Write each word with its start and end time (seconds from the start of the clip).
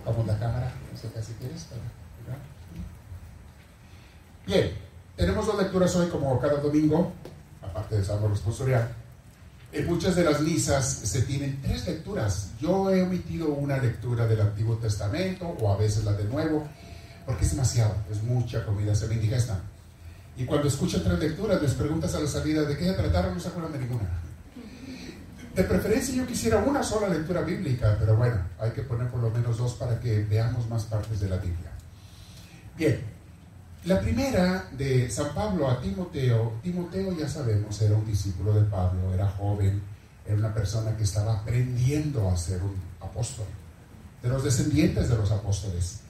enfocamos 0.00 0.26
la 0.26 0.38
cámara, 0.38 0.72
sé 0.94 1.22
si 1.22 1.32
quieres. 1.34 1.66
Bien, 4.46 4.72
tenemos 5.16 5.46
dos 5.46 5.58
lecturas 5.58 5.94
hoy 5.96 6.08
como 6.08 6.40
cada 6.40 6.60
domingo, 6.60 7.12
aparte 7.62 7.96
de 7.96 8.04
Salmo 8.04 8.28
Responsorial. 8.28 8.88
En 9.72 9.86
muchas 9.86 10.16
de 10.16 10.24
las 10.24 10.40
misas 10.40 10.84
se 10.84 11.22
tienen 11.22 11.60
tres 11.62 11.86
lecturas. 11.86 12.52
Yo 12.60 12.90
he 12.90 13.02
omitido 13.02 13.48
una 13.48 13.76
lectura 13.76 14.26
del 14.26 14.40
Antiguo 14.40 14.76
Testamento 14.76 15.46
o 15.46 15.72
a 15.72 15.76
veces 15.76 16.04
la 16.04 16.12
del 16.12 16.28
Nuevo, 16.28 16.66
porque 17.26 17.44
es 17.44 17.52
demasiado, 17.52 17.94
es 18.10 18.22
mucha 18.22 18.64
comida, 18.64 18.94
se 18.94 19.06
me 19.06 19.14
indigesta. 19.14 19.60
Y 20.36 20.44
cuando 20.44 20.66
escuchan 20.66 21.04
tres 21.04 21.18
lecturas, 21.18 21.62
les 21.62 21.74
preguntas 21.74 22.14
a 22.14 22.20
la 22.20 22.26
salida 22.26 22.62
de 22.62 22.76
qué 22.76 22.84
se 22.84 22.94
trataron, 22.94 23.34
no 23.34 23.40
se 23.40 23.48
acuerdan 23.48 23.72
de 23.72 23.78
ninguna. 23.78 24.08
De 25.54 25.64
preferencia 25.64 26.14
yo 26.14 26.26
quisiera 26.26 26.58
una 26.58 26.82
sola 26.82 27.08
lectura 27.08 27.40
bíblica, 27.40 27.96
pero 27.98 28.16
bueno, 28.16 28.36
hay 28.60 28.70
que 28.70 28.82
poner 28.82 29.08
por 29.08 29.20
lo 29.20 29.30
menos 29.30 29.58
dos 29.58 29.74
para 29.74 29.98
que 29.98 30.22
veamos 30.24 30.68
más 30.68 30.84
partes 30.84 31.18
de 31.18 31.28
la 31.28 31.38
Biblia. 31.38 31.70
Bien, 32.76 33.00
la 33.84 34.00
primera 34.00 34.68
de 34.72 35.10
San 35.10 35.34
Pablo 35.34 35.68
a 35.68 35.80
Timoteo, 35.80 36.52
Timoteo 36.62 37.16
ya 37.18 37.28
sabemos, 37.28 37.80
era 37.82 37.96
un 37.96 38.06
discípulo 38.06 38.52
de 38.52 38.62
Pablo, 38.62 39.12
era 39.12 39.26
joven, 39.26 39.82
era 40.24 40.36
una 40.36 40.54
persona 40.54 40.96
que 40.96 41.02
estaba 41.02 41.40
aprendiendo 41.40 42.28
a 42.28 42.36
ser 42.36 42.62
un 42.62 42.76
apóstol, 43.00 43.46
de 44.22 44.28
los 44.28 44.44
descendientes 44.44 45.08
de 45.08 45.16
los 45.16 45.30
apóstoles. 45.32 46.00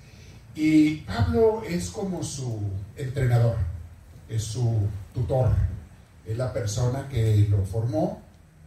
Y 0.55 0.97
Pablo 0.98 1.62
es 1.66 1.91
como 1.91 2.22
su 2.22 2.61
entrenador, 2.95 3.56
es 4.28 4.42
su 4.42 4.86
tutor, 5.14 5.50
es 6.27 6.36
la 6.36 6.52
persona 6.52 7.09
que 7.09 7.47
lo 7.48 7.64
formó, 7.64 8.20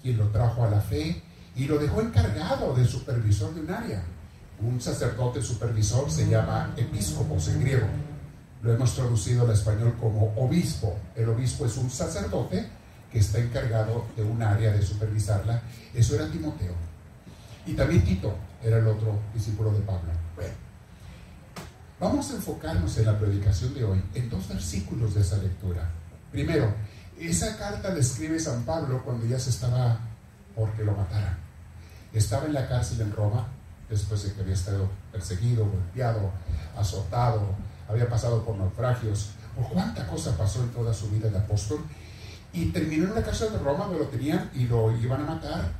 quien 0.04 0.18
lo 0.18 0.28
trajo 0.28 0.64
a 0.64 0.70
la 0.70 0.82
fe 0.82 1.24
y 1.56 1.66
lo 1.66 1.80
dejó 1.80 2.02
encargado 2.02 2.76
de 2.76 2.86
supervisor 2.86 3.54
de 3.56 3.62
un 3.62 3.72
área. 3.72 4.04
Un 4.62 4.80
sacerdote 4.80 5.42
supervisor 5.42 6.12
se 6.12 6.30
llama 6.30 6.74
episcopos 6.78 7.48
en 7.48 7.62
griego. 7.62 7.88
Lo 8.62 8.74
hemos 8.74 8.94
traducido 8.94 9.46
al 9.46 9.52
español 9.52 9.96
como 10.00 10.34
obispo. 10.36 10.96
El 11.16 11.30
obispo 11.30 11.66
es 11.66 11.78
un 11.78 11.90
sacerdote 11.90 12.68
que 13.12 13.20
está 13.20 13.40
encargado 13.40 14.06
de 14.16 14.24
un 14.24 14.42
área 14.42 14.72
de 14.72 14.82
supervisarla. 14.82 15.62
Eso 15.94 16.16
era 16.16 16.30
Timoteo. 16.30 16.74
Y 17.66 17.74
también 17.74 18.04
Tito 18.04 18.36
era 18.62 18.78
el 18.78 18.88
otro 18.88 19.20
discípulo 19.34 19.72
de 19.72 19.80
Pablo. 19.80 20.12
Bueno, 20.36 20.54
vamos 22.00 22.32
a 22.32 22.36
enfocarnos 22.36 22.98
en 22.98 23.06
la 23.06 23.18
predicación 23.18 23.74
de 23.74 23.84
hoy 23.84 24.02
en 24.14 24.30
dos 24.30 24.48
versículos 24.48 25.14
de 25.16 25.22
esa 25.22 25.38
lectura. 25.38 25.90
Primero, 26.32 26.74
esa 27.20 27.58
carta 27.58 27.90
la 27.90 28.00
escribe 28.00 28.40
San 28.40 28.64
Pablo 28.64 29.02
cuando 29.04 29.26
ya 29.26 29.40
se 29.40 29.50
estaba 29.50 30.00
porque 30.56 30.84
lo 30.84 30.94
mataran. 30.94 31.38
Estaba 32.14 32.46
en 32.46 32.54
la 32.54 32.68
cárcel 32.68 33.02
en 33.02 33.12
Roma 33.12 33.48
después 33.90 34.24
de 34.24 34.34
que 34.34 34.42
había 34.42 34.54
estado 34.54 34.90
perseguido, 35.12 35.66
golpeado, 35.66 36.32
azotado, 36.78 37.56
había 37.88 38.10
pasado 38.10 38.44
por 38.44 38.56
naufragios. 38.58 39.32
Por 39.56 39.70
cuánta 39.70 40.08
cosa 40.08 40.36
pasó 40.36 40.64
en 40.64 40.70
toda 40.70 40.94
su 40.94 41.10
vida 41.10 41.30
de 41.30 41.38
apóstol. 41.38 41.80
Y 42.52 42.68
terminó 42.68 43.08
en 43.08 43.16
la 43.16 43.24
cárcel 43.24 43.52
de 43.52 43.60
Roma 43.60 43.86
donde 43.86 44.00
lo 44.00 44.08
tenían 44.08 44.50
y 44.54 44.66
lo 44.66 44.96
iban 44.98 45.22
a 45.22 45.26
matar. 45.26 45.72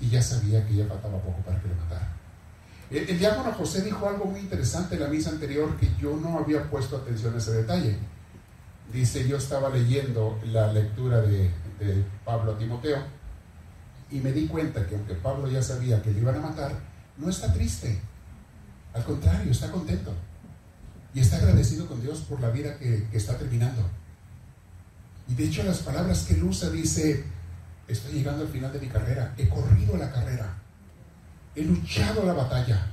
Y 0.00 0.08
ya 0.08 0.22
sabía 0.22 0.66
que 0.66 0.76
ya 0.76 0.86
faltaba 0.86 1.18
poco 1.18 1.40
para 1.42 1.60
que 1.60 1.68
lo 1.68 1.74
mataran. 1.74 2.08
El, 2.90 3.08
el 3.08 3.18
diácono 3.18 3.52
José 3.52 3.82
dijo 3.82 4.08
algo 4.08 4.24
muy 4.24 4.40
interesante 4.40 4.96
en 4.96 5.02
la 5.02 5.08
misa 5.08 5.30
anterior 5.30 5.76
que 5.76 5.88
yo 6.00 6.16
no 6.16 6.38
había 6.38 6.68
puesto 6.68 6.96
atención 6.96 7.34
a 7.34 7.38
ese 7.38 7.52
detalle 7.52 7.98
dice, 8.92 9.26
yo 9.28 9.36
estaba 9.36 9.70
leyendo 9.70 10.40
la 10.46 10.72
lectura 10.72 11.20
de, 11.20 11.50
Pablo 12.26 12.52
a 12.52 12.58
Timoteo 12.58 12.98
y 14.10 14.18
me 14.20 14.32
di 14.32 14.46
cuenta 14.46 14.86
que 14.86 14.94
aunque 14.94 15.14
Pablo 15.14 15.48
ya 15.48 15.62
sabía 15.62 16.02
que 16.02 16.10
le 16.10 16.20
iban 16.20 16.36
a 16.36 16.40
matar, 16.40 16.78
no 17.16 17.30
está 17.30 17.50
triste. 17.54 17.98
Al 18.92 19.02
contrario, 19.04 19.50
está 19.50 19.70
contento. 19.70 20.12
Y 21.14 21.20
está 21.20 21.38
agradecido 21.38 21.86
con 21.86 22.02
Dios 22.02 22.18
por 22.28 22.38
la 22.40 22.50
vida 22.50 22.76
que, 22.78 23.08
que 23.10 23.16
está 23.16 23.38
terminando. 23.38 23.82
Y 25.26 25.34
de 25.34 25.44
hecho 25.44 25.62
las 25.62 25.78
palabras 25.78 26.24
que 26.24 26.34
él 26.34 26.42
usa 26.42 26.68
dice, 26.70 27.24
estoy 27.88 28.12
llegando 28.12 28.42
al 28.42 28.48
final 28.48 28.72
de 28.72 28.80
mi 28.80 28.88
carrera, 28.88 29.32
he 29.38 29.48
corrido 29.48 29.96
la 29.96 30.10
carrera, 30.10 30.58
he 31.54 31.62
luchado 31.62 32.26
la 32.26 32.32
batalla, 32.32 32.86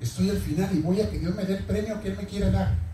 estoy 0.00 0.30
al 0.30 0.38
final 0.38 0.74
y 0.74 0.80
voy 0.80 1.00
a 1.00 1.10
que 1.10 1.18
Dios 1.18 1.34
me 1.34 1.44
dé 1.44 1.58
el 1.58 1.64
premio 1.64 2.00
que 2.00 2.08
Él 2.08 2.16
me 2.16 2.26
quiere 2.26 2.50
dar. 2.50 2.87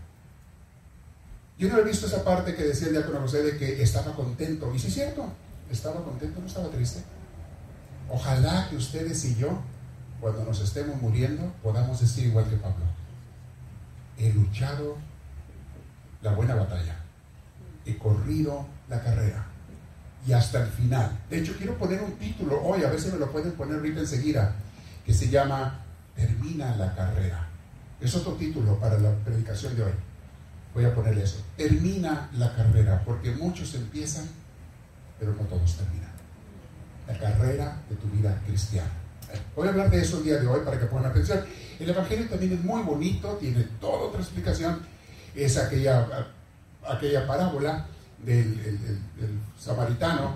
Yo 1.57 1.69
no 1.69 1.77
he 1.77 1.83
visto 1.83 2.05
esa 2.05 2.23
parte 2.23 2.53
que 2.53 2.63
decía 2.63 2.87
el 2.87 2.93
diácono 2.93 3.21
José 3.21 3.41
de 3.43 3.57
que 3.57 3.81
estaba 3.81 4.13
contento. 4.13 4.73
Y 4.75 4.79
sí 4.79 4.87
es 4.87 4.93
cierto, 4.93 5.25
estaba 5.71 6.03
contento, 6.03 6.41
no 6.41 6.47
estaba 6.47 6.69
triste. 6.69 7.01
Ojalá 8.09 8.67
que 8.69 8.75
ustedes 8.75 9.23
y 9.25 9.35
yo, 9.35 9.59
cuando 10.19 10.43
nos 10.43 10.59
estemos 10.59 11.01
muriendo, 11.01 11.53
podamos 11.63 11.99
decir 12.01 12.25
igual 12.25 12.49
que 12.49 12.57
Pablo. 12.57 12.85
He 14.17 14.33
luchado 14.33 14.97
la 16.21 16.33
buena 16.33 16.55
batalla. 16.55 16.97
He 17.85 17.97
corrido 17.97 18.65
la 18.89 19.01
carrera. 19.01 19.45
Y 20.27 20.33
hasta 20.33 20.61
el 20.61 20.69
final. 20.69 21.19
De 21.29 21.39
hecho, 21.39 21.55
quiero 21.57 21.77
poner 21.77 22.01
un 22.01 22.13
título 22.13 22.61
hoy, 22.63 22.83
a 22.83 22.89
ver 22.89 22.99
si 22.99 23.09
me 23.11 23.17
lo 23.17 23.31
pueden 23.31 23.53
poner 23.53 23.77
ahorita 23.77 24.01
enseguida, 24.01 24.55
que 25.05 25.13
se 25.13 25.29
llama 25.29 25.79
Termina 26.15 26.75
la 26.75 26.93
carrera. 26.93 27.47
Es 28.01 28.13
otro 28.15 28.33
título 28.33 28.77
para 28.77 28.99
la 28.99 29.13
predicación 29.23 29.75
de 29.75 29.83
hoy 29.83 29.91
voy 30.75 30.83
a 30.83 30.93
ponerle 30.93 31.23
eso, 31.23 31.41
termina 31.55 32.29
la 32.37 32.53
carrera, 32.53 33.01
porque 33.05 33.31
muchos 33.31 33.73
empiezan, 33.75 34.27
pero 35.17 35.33
no 35.33 35.43
todos 35.43 35.77
terminan. 35.77 36.11
La 37.07 37.17
carrera 37.17 37.81
de 37.89 37.95
tu 37.95 38.07
vida 38.09 38.39
cristiana. 38.45 38.91
Voy 39.55 39.67
a 39.67 39.71
hablar 39.71 39.89
de 39.89 40.01
eso 40.01 40.17
el 40.17 40.25
día 40.25 40.37
de 40.37 40.47
hoy 40.47 40.59
para 40.65 40.77
que 40.77 40.85
pongan 40.85 41.11
atención. 41.11 41.39
El 41.79 41.89
Evangelio 41.89 42.27
también 42.27 42.53
es 42.53 42.63
muy 42.63 42.81
bonito, 42.83 43.37
tiene 43.39 43.63
toda 43.79 44.09
otra 44.09 44.19
explicación. 44.19 44.79
Es 45.33 45.57
aquella, 45.57 46.27
aquella 46.85 47.25
parábola 47.25 47.85
del, 48.23 48.77
samaritano, 49.57 50.35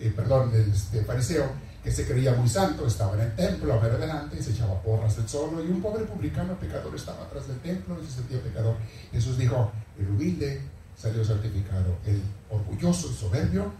eh, 0.00 0.12
perdón, 0.14 0.50
del 0.52 0.70
este, 0.72 1.04
fariseo, 1.04 1.50
que 1.82 1.92
se 1.92 2.06
creía 2.06 2.34
muy 2.34 2.48
santo, 2.48 2.86
estaba 2.86 3.14
en 3.14 3.20
el 3.20 3.36
templo 3.36 3.72
a 3.72 3.78
ver 3.78 3.92
adelante 3.92 4.36
y 4.38 4.42
se 4.42 4.52
echaba 4.52 4.80
porras 4.82 5.16
del 5.16 5.28
solo, 5.28 5.64
y 5.64 5.68
un 5.68 5.80
pobre 5.80 6.04
publicano 6.04 6.58
pecador 6.58 6.94
estaba 6.94 7.24
atrás 7.24 7.46
del 7.48 7.58
templo 7.60 7.96
y 8.02 8.06
se 8.06 8.16
sentía 8.16 8.42
pecador. 8.42 8.76
Jesús 9.12 9.38
dijo, 9.38 9.70
el 9.98 10.08
humilde 10.08 10.60
salió 10.96 11.24
santificado, 11.24 11.96
el 12.04 12.20
orgulloso, 12.50 13.08
el 13.08 13.14
soberbio, 13.14 13.72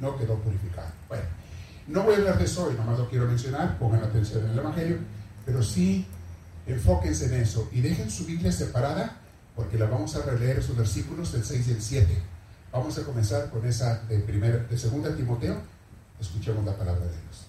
no 0.00 0.16
quedó 0.16 0.36
purificado. 0.38 0.88
Bueno, 1.08 1.24
no 1.88 2.02
voy 2.02 2.14
a 2.14 2.18
hablar 2.18 2.38
de 2.38 2.44
eso 2.44 2.66
hoy, 2.66 2.74
nomás 2.74 2.98
lo 2.98 3.08
quiero 3.08 3.26
mencionar, 3.26 3.78
pongan 3.78 4.02
atención 4.02 4.44
en 4.44 4.52
el 4.52 4.58
Evangelio, 4.58 4.98
pero 5.44 5.62
sí 5.62 6.06
enfóquense 6.66 7.26
en 7.26 7.34
eso 7.42 7.68
y 7.72 7.80
dejen 7.80 8.10
su 8.10 8.24
Biblia 8.24 8.50
separada 8.50 9.18
porque 9.54 9.78
la 9.78 9.86
vamos 9.86 10.16
a 10.16 10.22
releer 10.22 10.58
esos 10.58 10.76
versículos 10.76 11.32
del 11.32 11.44
6 11.44 11.68
y 11.68 11.70
el 11.72 11.82
7. 11.82 12.22
Vamos 12.72 12.98
a 12.98 13.02
comenzar 13.02 13.50
con 13.50 13.64
esa 13.66 14.02
de, 14.08 14.18
primera, 14.20 14.58
de 14.58 14.78
segunda 14.78 15.14
Timoteo 15.14 15.56
Escuchemos 16.20 16.64
la 16.64 16.76
palabra 16.76 17.04
de 17.06 17.20
Dios. 17.20 17.46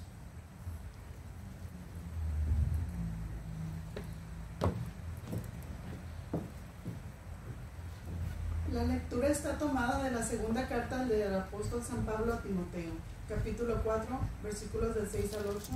La 8.73 8.83
lectura 8.83 9.27
está 9.29 9.57
tomada 9.57 10.03
de 10.03 10.11
la 10.11 10.21
segunda 10.21 10.67
carta 10.67 11.05
del 11.05 11.33
apóstol 11.33 11.81
San 11.83 12.03
Pablo 12.05 12.33
a 12.33 12.41
Timoteo, 12.41 12.91
capítulo 13.29 13.79
4, 13.83 14.19
versículos 14.43 14.95
del 14.95 15.07
6 15.07 15.33
al 15.35 15.47
8 15.47 15.71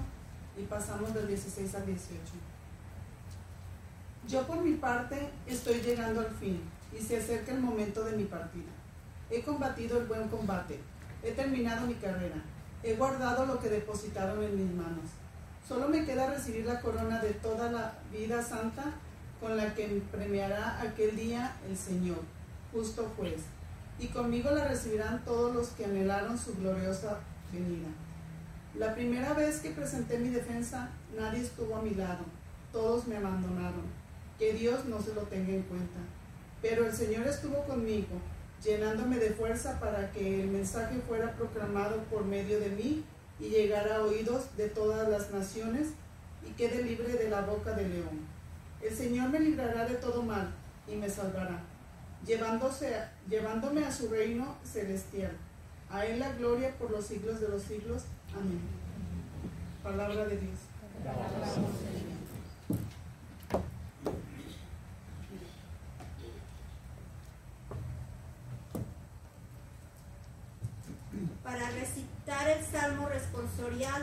y 0.57 0.63
pasamos 0.63 1.13
del 1.13 1.27
16 1.27 1.75
al 1.75 1.85
18. 1.85 2.19
Yo 4.27 4.45
por 4.45 4.57
mi 4.61 4.73
parte 4.73 5.29
estoy 5.47 5.81
llegando 5.81 6.21
al 6.21 6.31
fin 6.31 6.61
y 6.97 7.01
se 7.01 7.17
acerca 7.17 7.53
el 7.53 7.61
momento 7.61 8.03
de 8.03 8.17
mi 8.17 8.25
partida. 8.25 8.71
He 9.29 9.43
combatido 9.43 9.99
el 9.99 10.07
buen 10.07 10.27
combate, 10.27 10.79
he 11.23 11.31
terminado 11.31 11.87
mi 11.87 11.95
carrera 11.95 12.43
He 12.81 12.95
guardado 12.95 13.45
lo 13.45 13.59
que 13.59 13.69
depositaron 13.69 14.41
en 14.43 14.55
mis 14.55 14.73
manos. 14.73 15.09
Solo 15.67 15.89
me 15.89 16.05
queda 16.05 16.29
recibir 16.29 16.65
la 16.65 16.79
corona 16.79 17.19
de 17.19 17.33
toda 17.33 17.71
la 17.71 17.93
vida 18.11 18.41
santa 18.41 18.93
con 19.39 19.57
la 19.57 19.73
que 19.75 20.01
premiará 20.11 20.81
aquel 20.81 21.15
día 21.15 21.55
el 21.67 21.77
Señor, 21.77 22.19
justo 22.71 23.11
juez. 23.17 23.41
Y 23.99 24.07
conmigo 24.07 24.51
la 24.51 24.65
recibirán 24.65 25.23
todos 25.25 25.53
los 25.53 25.67
que 25.69 25.85
anhelaron 25.85 26.37
su 26.37 26.55
gloriosa 26.55 27.19
venida. 27.51 27.89
La 28.75 28.95
primera 28.95 29.33
vez 29.33 29.59
que 29.59 29.71
presenté 29.71 30.17
mi 30.17 30.29
defensa, 30.29 30.89
nadie 31.17 31.41
estuvo 31.41 31.75
a 31.75 31.81
mi 31.81 31.95
lado. 31.95 32.23
Todos 32.71 33.07
me 33.07 33.17
abandonaron. 33.17 33.99
Que 34.37 34.53
Dios 34.53 34.85
no 34.85 35.01
se 35.01 35.13
lo 35.13 35.23
tenga 35.23 35.51
en 35.51 35.63
cuenta. 35.63 35.99
Pero 36.61 36.85
el 36.85 36.93
Señor 36.93 37.27
estuvo 37.27 37.61
conmigo 37.63 38.21
llenándome 38.63 39.17
de 39.17 39.31
fuerza 39.31 39.79
para 39.79 40.11
que 40.11 40.41
el 40.41 40.47
mensaje 40.49 40.99
fuera 41.07 41.33
proclamado 41.33 41.97
por 42.05 42.25
medio 42.25 42.59
de 42.59 42.69
mí 42.69 43.03
y 43.39 43.49
llegara 43.49 43.97
a 43.97 44.03
oídos 44.03 44.55
de 44.57 44.67
todas 44.67 45.07
las 45.07 45.31
naciones 45.31 45.89
y 46.47 46.51
quede 46.51 46.83
libre 46.83 47.13
de 47.13 47.29
la 47.29 47.41
boca 47.41 47.73
del 47.73 47.91
león. 47.91 48.19
El 48.81 48.95
Señor 48.95 49.29
me 49.29 49.39
librará 49.39 49.85
de 49.85 49.95
todo 49.95 50.23
mal 50.23 50.49
y 50.87 50.95
me 50.95 51.09
salvará, 51.09 51.61
llevándome 52.25 53.85
a 53.85 53.91
su 53.91 54.09
reino 54.09 54.55
celestial. 54.63 55.31
A 55.89 56.05
Él 56.05 56.19
la 56.19 56.33
gloria 56.33 56.75
por 56.77 56.91
los 56.91 57.05
siglos 57.05 57.39
de 57.39 57.49
los 57.49 57.63
siglos. 57.63 58.03
Amén. 58.33 58.61
Palabra 59.83 60.25
de 60.25 60.37
Dios. 60.37 60.59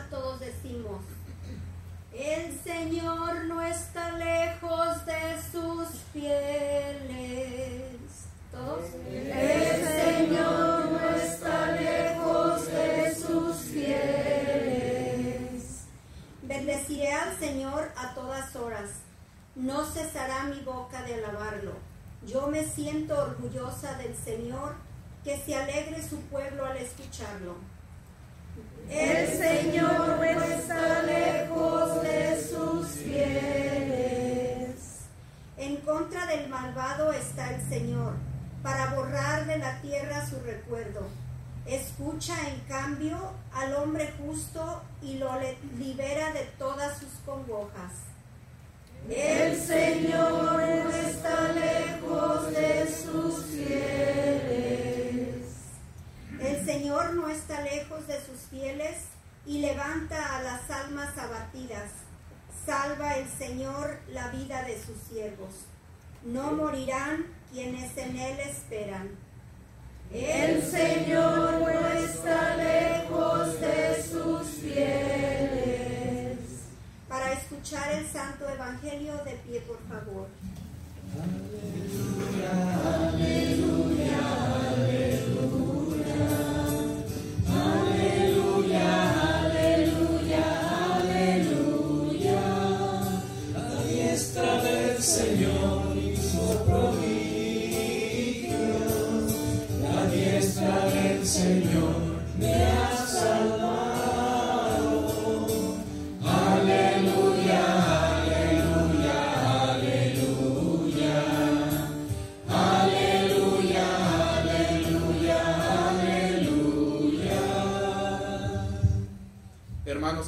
Todos 0.09 0.39
decimos, 0.39 1.01
el 2.13 2.59
Señor 2.59 3.45
no 3.45 3.61
está 3.61 4.11
lejos 4.13 5.05
de 5.05 5.41
sus 5.51 5.89
fieles. 6.13 7.97
¿Todos? 8.51 8.85
El 9.09 9.87
Señor 9.87 10.91
no 10.91 11.09
está 11.09 11.71
lejos 11.73 12.67
de 12.67 13.15
sus 13.15 13.57
fieles. 13.57 14.03
Bendeciré 16.41 17.11
al 17.13 17.37
Señor 17.37 17.91
a 17.95 18.13
todas 18.13 18.55
horas. 18.55 18.89
No 19.55 19.85
cesará 19.85 20.45
mi 20.45 20.61
boca 20.61 21.03
de 21.03 21.15
alabarlo. 21.15 21.73
Yo 22.25 22.47
me 22.47 22.63
siento 22.63 23.21
orgullosa 23.21 23.97
del 23.97 24.15
Señor, 24.15 24.75
que 25.27 25.37
se 25.39 25.53
alegre 25.53 26.01
su 26.01 26.21
pueblo 26.27 26.65
al 26.65 26.77
escucharlo. 26.77 27.55
El 28.89 29.27
Señor 29.27 30.19
no 30.21 30.43
está 30.43 31.03
lejos 31.03 32.01
de 32.01 32.41
sus 32.49 32.87
fieles. 32.91 34.75
En 35.57 35.75
contra 35.81 36.27
del 36.27 36.47
malvado 36.47 37.11
está 37.11 37.53
el 37.53 37.61
Señor, 37.67 38.13
para 38.63 38.95
borrar 38.95 39.45
de 39.47 39.57
la 39.57 39.81
tierra 39.81 40.25
su 40.25 40.39
recuerdo. 40.39 41.09
Escucha 41.65 42.33
en 42.47 42.61
cambio 42.61 43.33
al 43.53 43.75
hombre 43.75 44.13
justo 44.25 44.81
y 45.01 45.15
lo 45.15 45.29
libera 45.77 46.31
de 46.31 46.43
todas 46.57 46.99
sus 46.99 47.11
congojas. 47.25 47.91
El 49.09 49.59
Señor 49.59 50.53
no 50.53 50.89
está 50.89 51.51
lejos 51.51 52.49
de 52.53 52.87
sus 52.87 53.43
fieles. 53.47 54.46
El 56.39 56.65
Señor 56.65 57.13
no 57.15 57.29
está 57.29 57.61
lejos 57.61 58.07
de 58.07 58.19
sus 58.21 58.41
fieles 58.49 58.97
y 59.45 59.59
levanta 59.59 60.37
a 60.37 60.43
las 60.43 60.69
almas 60.69 61.17
abatidas. 61.17 61.89
Salva 62.65 63.17
el 63.17 63.27
Señor 63.29 63.99
la 64.11 64.29
vida 64.29 64.63
de 64.63 64.77
sus 64.81 64.97
siervos. 65.09 65.65
No 66.23 66.51
morirán 66.51 67.25
quienes 67.51 67.97
en 67.97 68.17
Él 68.17 68.39
esperan. 68.39 69.09
El 70.11 70.61
Señor 70.63 71.59
no 71.59 71.87
está 71.87 72.55
lejos 72.55 73.59
de 73.59 74.03
sus 74.03 74.47
fieles. 74.61 76.37
Para 77.09 77.33
escuchar 77.33 77.91
el 77.91 78.07
Santo 78.07 78.47
Evangelio 78.47 79.13
de 79.23 79.33
pie, 79.45 79.61
por 79.61 79.79
favor. 79.87 80.27
Aleluya, 81.15 82.51
aleluya, 83.07 83.86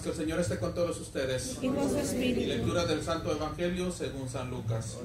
el 0.10 0.16
Señor 0.16 0.40
esté 0.40 0.60
con 0.60 0.74
todos 0.74 1.00
ustedes. 1.00 1.58
Y 1.62 1.68
con 1.70 1.90
su 1.90 1.98
espíritu. 1.98 2.48
Lectura 2.48 2.86
del 2.86 3.04
Santo 3.04 3.32
Evangelio 3.32 3.92
según 3.92 4.28
San 4.28 4.50
Lucas. 4.50 4.98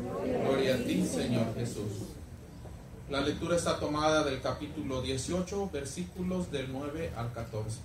Gloria 0.44 0.74
a 0.74 0.78
ti, 0.78 1.06
Señor 1.06 1.54
Jesús. 1.54 1.92
La 3.10 3.20
lectura 3.20 3.56
está 3.56 3.78
tomada 3.78 4.24
del 4.24 4.40
capítulo 4.40 5.02
18, 5.02 5.70
versículos 5.70 6.50
del 6.50 6.72
9 6.72 7.12
al 7.16 7.32
14. 7.32 7.78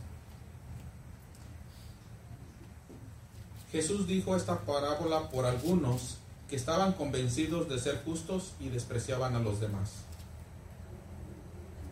Jesús 3.72 4.08
dijo 4.08 4.36
esta 4.36 4.62
parábola 4.62 5.30
por 5.30 5.46
algunos 5.46 6.18
que 6.50 6.56
estaban 6.56 6.94
convencidos 6.94 7.70
de 7.70 7.80
ser 7.80 8.02
justos 8.04 8.54
y 8.60 8.70
despreciaban 8.70 9.36
a 9.36 9.40
los 9.40 9.60
demás. 9.60 9.92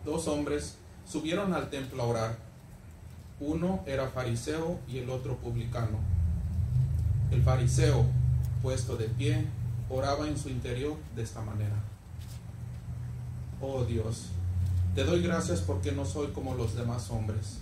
Dos 0.04 0.26
hombres 0.26 0.76
subieron 1.06 1.54
al 1.54 1.70
templo 1.70 2.02
a 2.02 2.06
orar. 2.06 2.47
Uno 3.40 3.84
era 3.86 4.08
fariseo 4.08 4.80
y 4.88 4.98
el 4.98 5.10
otro 5.10 5.36
publicano. 5.36 5.98
El 7.30 7.42
fariseo, 7.42 8.04
puesto 8.62 8.96
de 8.96 9.06
pie, 9.08 9.46
oraba 9.88 10.26
en 10.26 10.36
su 10.36 10.48
interior 10.48 10.96
de 11.14 11.22
esta 11.22 11.40
manera. 11.42 11.76
Oh 13.60 13.84
Dios, 13.84 14.30
te 14.94 15.04
doy 15.04 15.22
gracias 15.22 15.60
porque 15.60 15.92
no 15.92 16.04
soy 16.04 16.28
como 16.28 16.54
los 16.54 16.74
demás 16.74 17.10
hombres, 17.10 17.58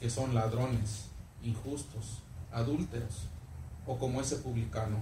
que 0.00 0.08
son 0.08 0.34
ladrones, 0.34 1.06
injustos, 1.42 2.20
adúlteros, 2.50 3.28
o 3.86 3.98
como 3.98 4.20
ese 4.20 4.36
publicano. 4.36 4.96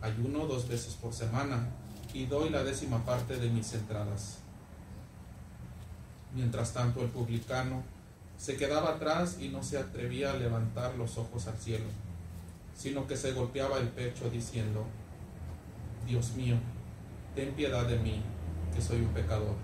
Ayuno 0.00 0.46
dos 0.46 0.68
veces 0.68 0.94
por 0.94 1.12
semana 1.12 1.68
y 2.12 2.26
doy 2.26 2.50
la 2.50 2.64
décima 2.64 3.04
parte 3.04 3.36
de 3.36 3.48
mis 3.48 3.72
entradas. 3.74 4.38
Mientras 6.34 6.72
tanto 6.72 7.02
el 7.02 7.08
publicano 7.08 7.82
se 8.36 8.56
quedaba 8.56 8.90
atrás 8.90 9.38
y 9.40 9.48
no 9.48 9.62
se 9.62 9.78
atrevía 9.78 10.32
a 10.32 10.36
levantar 10.36 10.94
los 10.96 11.16
ojos 11.18 11.46
al 11.46 11.56
cielo, 11.56 11.86
sino 12.74 13.06
que 13.06 13.16
se 13.16 13.32
golpeaba 13.32 13.78
el 13.78 13.88
pecho 13.88 14.28
diciendo, 14.28 14.84
Dios 16.06 16.34
mío, 16.34 16.56
ten 17.34 17.52
piedad 17.54 17.86
de 17.86 17.98
mí, 17.98 18.22
que 18.74 18.82
soy 18.82 19.00
un 19.00 19.08
pecador. 19.08 19.54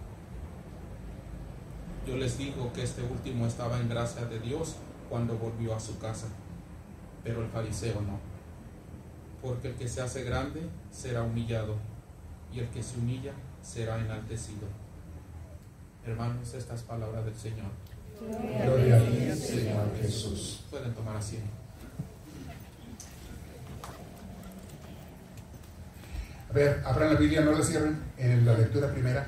Yo 2.07 2.17
les 2.17 2.37
digo 2.37 2.73
que 2.73 2.83
este 2.83 3.03
último 3.03 3.47
estaba 3.47 3.79
en 3.79 3.89
gracia 3.89 4.25
de 4.25 4.41
Dios 4.41 4.77
cuando 5.09 5.37
volvió 5.37 5.75
a 5.75 5.81
su 5.81 5.99
casa, 5.99 6.27
pero 7.23 7.43
el 7.43 7.51
fariseo 7.51 8.01
no. 8.01 8.19
Porque 9.41 9.69
el 9.69 9.75
que 9.75 9.89
se 9.89 10.01
hace 10.01 10.25
grande 10.25 10.63
será 10.91 11.23
humillado, 11.23 11.77
y 12.53 12.61
el 12.61 12.69
que 12.69 12.83
se 12.83 12.99
humilla 12.99 13.33
será 13.63 13.99
enaltecido. 14.01 14.67
Hermanos, 16.05 16.55
esta 16.55 16.75
es 16.75 16.83
palabra 16.83 17.23
del 17.23 17.37
Señor. 17.37 17.71
Gloria 18.65 18.97
a 18.97 19.01
ti, 19.01 19.33
Señor 19.35 19.97
Jesús. 20.01 20.65
Pueden 20.71 20.93
tomar 20.95 21.17
asiento. 21.17 21.49
A 26.51 26.53
ver, 26.53 26.83
abran 26.85 27.15
la 27.15 27.19
Biblia, 27.19 27.41
no 27.41 27.53
la 27.53 27.65
cierren 27.65 27.99
en 28.19 28.45
la 28.45 28.55
lectura 28.55 28.93
primera. 28.93 29.27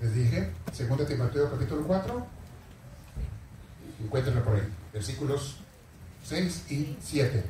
Les 0.00 0.14
dije, 0.14 0.50
2 0.66 1.06
Timoteo 1.08 1.50
capítulo 1.50 1.86
4. 1.86 2.26
Encuéntrenla 4.04 4.44
por 4.44 4.56
ahí. 4.56 4.68
Versículos 4.92 5.56
6 6.24 6.70
y 6.70 6.96
7. 7.02 7.44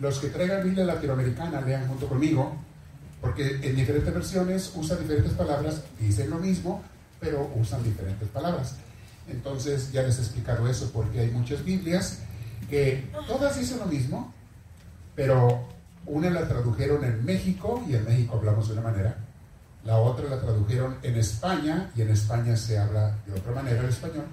Los 0.00 0.18
que 0.18 0.28
traigan 0.28 0.64
Biblia 0.64 0.84
latinoamericana, 0.84 1.60
lean 1.60 1.86
junto 1.86 2.08
conmigo, 2.08 2.56
porque 3.20 3.60
en 3.62 3.76
diferentes 3.76 4.12
versiones 4.12 4.72
usan 4.74 4.98
diferentes 4.98 5.32
palabras, 5.34 5.82
dicen 6.00 6.30
lo 6.30 6.38
mismo, 6.38 6.82
pero 7.20 7.50
usan 7.54 7.84
diferentes 7.84 8.28
palabras. 8.28 8.76
Entonces 9.28 9.92
ya 9.92 10.02
les 10.02 10.18
he 10.18 10.22
explicado 10.22 10.68
eso, 10.68 10.90
porque 10.92 11.20
hay 11.20 11.30
muchas 11.30 11.64
Biblias 11.64 12.18
que 12.68 13.10
todas 13.26 13.58
dicen 13.58 13.78
lo 13.78 13.86
mismo, 13.86 14.32
pero 15.14 15.64
una 16.06 16.30
la 16.30 16.48
tradujeron 16.48 17.04
en 17.04 17.24
México 17.24 17.84
y 17.88 17.94
en 17.94 18.04
México 18.04 18.36
hablamos 18.36 18.68
de 18.68 18.74
una 18.74 18.82
manera, 18.82 19.16
la 19.84 19.98
otra 19.98 20.28
la 20.28 20.40
tradujeron 20.40 20.96
en 21.02 21.16
España 21.16 21.90
y 21.94 22.02
en 22.02 22.10
España 22.10 22.56
se 22.56 22.78
habla 22.78 23.16
de 23.26 23.34
otra 23.34 23.52
manera 23.52 23.80
el 23.80 23.88
español, 23.88 24.24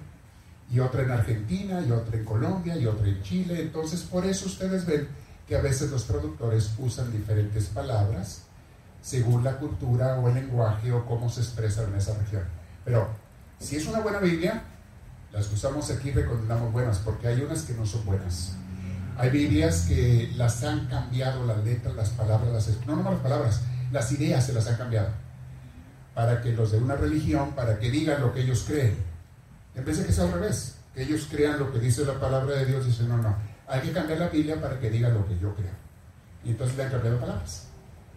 y 0.70 0.78
otra 0.78 1.02
en 1.02 1.10
Argentina 1.10 1.82
y 1.86 1.90
otra 1.90 2.16
en 2.16 2.24
Colombia 2.24 2.76
y 2.76 2.86
otra 2.86 3.08
en 3.08 3.22
Chile. 3.22 3.60
Entonces 3.60 4.02
por 4.02 4.24
eso 4.24 4.46
ustedes 4.46 4.86
ven 4.86 5.08
que 5.48 5.56
a 5.56 5.60
veces 5.60 5.90
los 5.90 6.06
traductores 6.06 6.70
usan 6.78 7.10
diferentes 7.10 7.66
palabras 7.66 8.42
según 9.02 9.42
la 9.42 9.56
cultura 9.56 10.16
o 10.20 10.28
el 10.28 10.34
lenguaje 10.34 10.92
o 10.92 11.04
cómo 11.06 11.28
se 11.28 11.40
expresan 11.40 11.88
en 11.88 11.96
esa 11.96 12.16
región. 12.16 12.44
Pero 12.84 13.08
si 13.58 13.76
es 13.76 13.86
una 13.86 14.00
buena 14.00 14.18
Biblia, 14.18 14.62
las 15.32 15.46
que 15.46 15.54
usamos 15.54 15.90
aquí 15.90 16.10
recomendamos 16.10 16.72
buenas, 16.72 16.98
porque 16.98 17.28
hay 17.28 17.40
unas 17.40 17.62
que 17.62 17.74
no 17.74 17.86
son 17.86 18.04
buenas. 18.04 18.56
Hay 19.16 19.30
Biblias 19.30 19.86
que 19.86 20.32
las 20.36 20.64
han 20.64 20.86
cambiado 20.86 21.46
las 21.46 21.62
letras, 21.64 21.94
las 21.94 22.08
palabras, 22.10 22.52
las, 22.52 22.86
no 22.86 22.96
nomás 22.96 23.14
las 23.14 23.22
palabras, 23.22 23.60
las 23.92 24.10
ideas 24.12 24.44
se 24.44 24.52
las 24.52 24.66
han 24.66 24.76
cambiado. 24.76 25.08
Para 26.14 26.40
que 26.40 26.52
los 26.52 26.72
de 26.72 26.78
una 26.78 26.96
religión, 26.96 27.52
para 27.52 27.78
que 27.78 27.90
digan 27.90 28.20
lo 28.20 28.32
que 28.32 28.40
ellos 28.40 28.64
creen. 28.66 28.96
En 29.74 29.84
vez 29.84 29.98
de 29.98 30.06
que 30.06 30.12
sea 30.12 30.24
al 30.24 30.32
revés, 30.32 30.76
que 30.94 31.02
ellos 31.02 31.28
crean 31.30 31.58
lo 31.58 31.72
que 31.72 31.78
dice 31.78 32.04
la 32.04 32.18
palabra 32.18 32.56
de 32.56 32.66
Dios, 32.66 32.86
dicen, 32.86 33.08
no, 33.08 33.18
no, 33.18 33.36
hay 33.68 33.80
que 33.82 33.92
cambiar 33.92 34.18
la 34.18 34.28
Biblia 34.28 34.60
para 34.60 34.80
que 34.80 34.90
diga 34.90 35.08
lo 35.10 35.26
que 35.26 35.38
yo 35.38 35.54
creo. 35.54 35.70
Y 36.44 36.50
entonces 36.50 36.76
le 36.76 36.84
han 36.84 36.90
cambiado 36.90 37.20
palabras. 37.20 37.66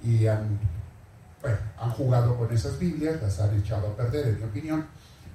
Y 0.03 0.25
han, 0.25 0.59
bueno, 1.41 1.57
han 1.77 1.91
jugado 1.91 2.37
con 2.37 2.51
esas 2.53 2.79
Biblias, 2.79 3.21
las 3.21 3.39
han 3.39 3.55
echado 3.59 3.87
a 3.87 3.95
perder, 3.95 4.29
en 4.29 4.39
mi 4.39 4.43
opinión. 4.45 4.85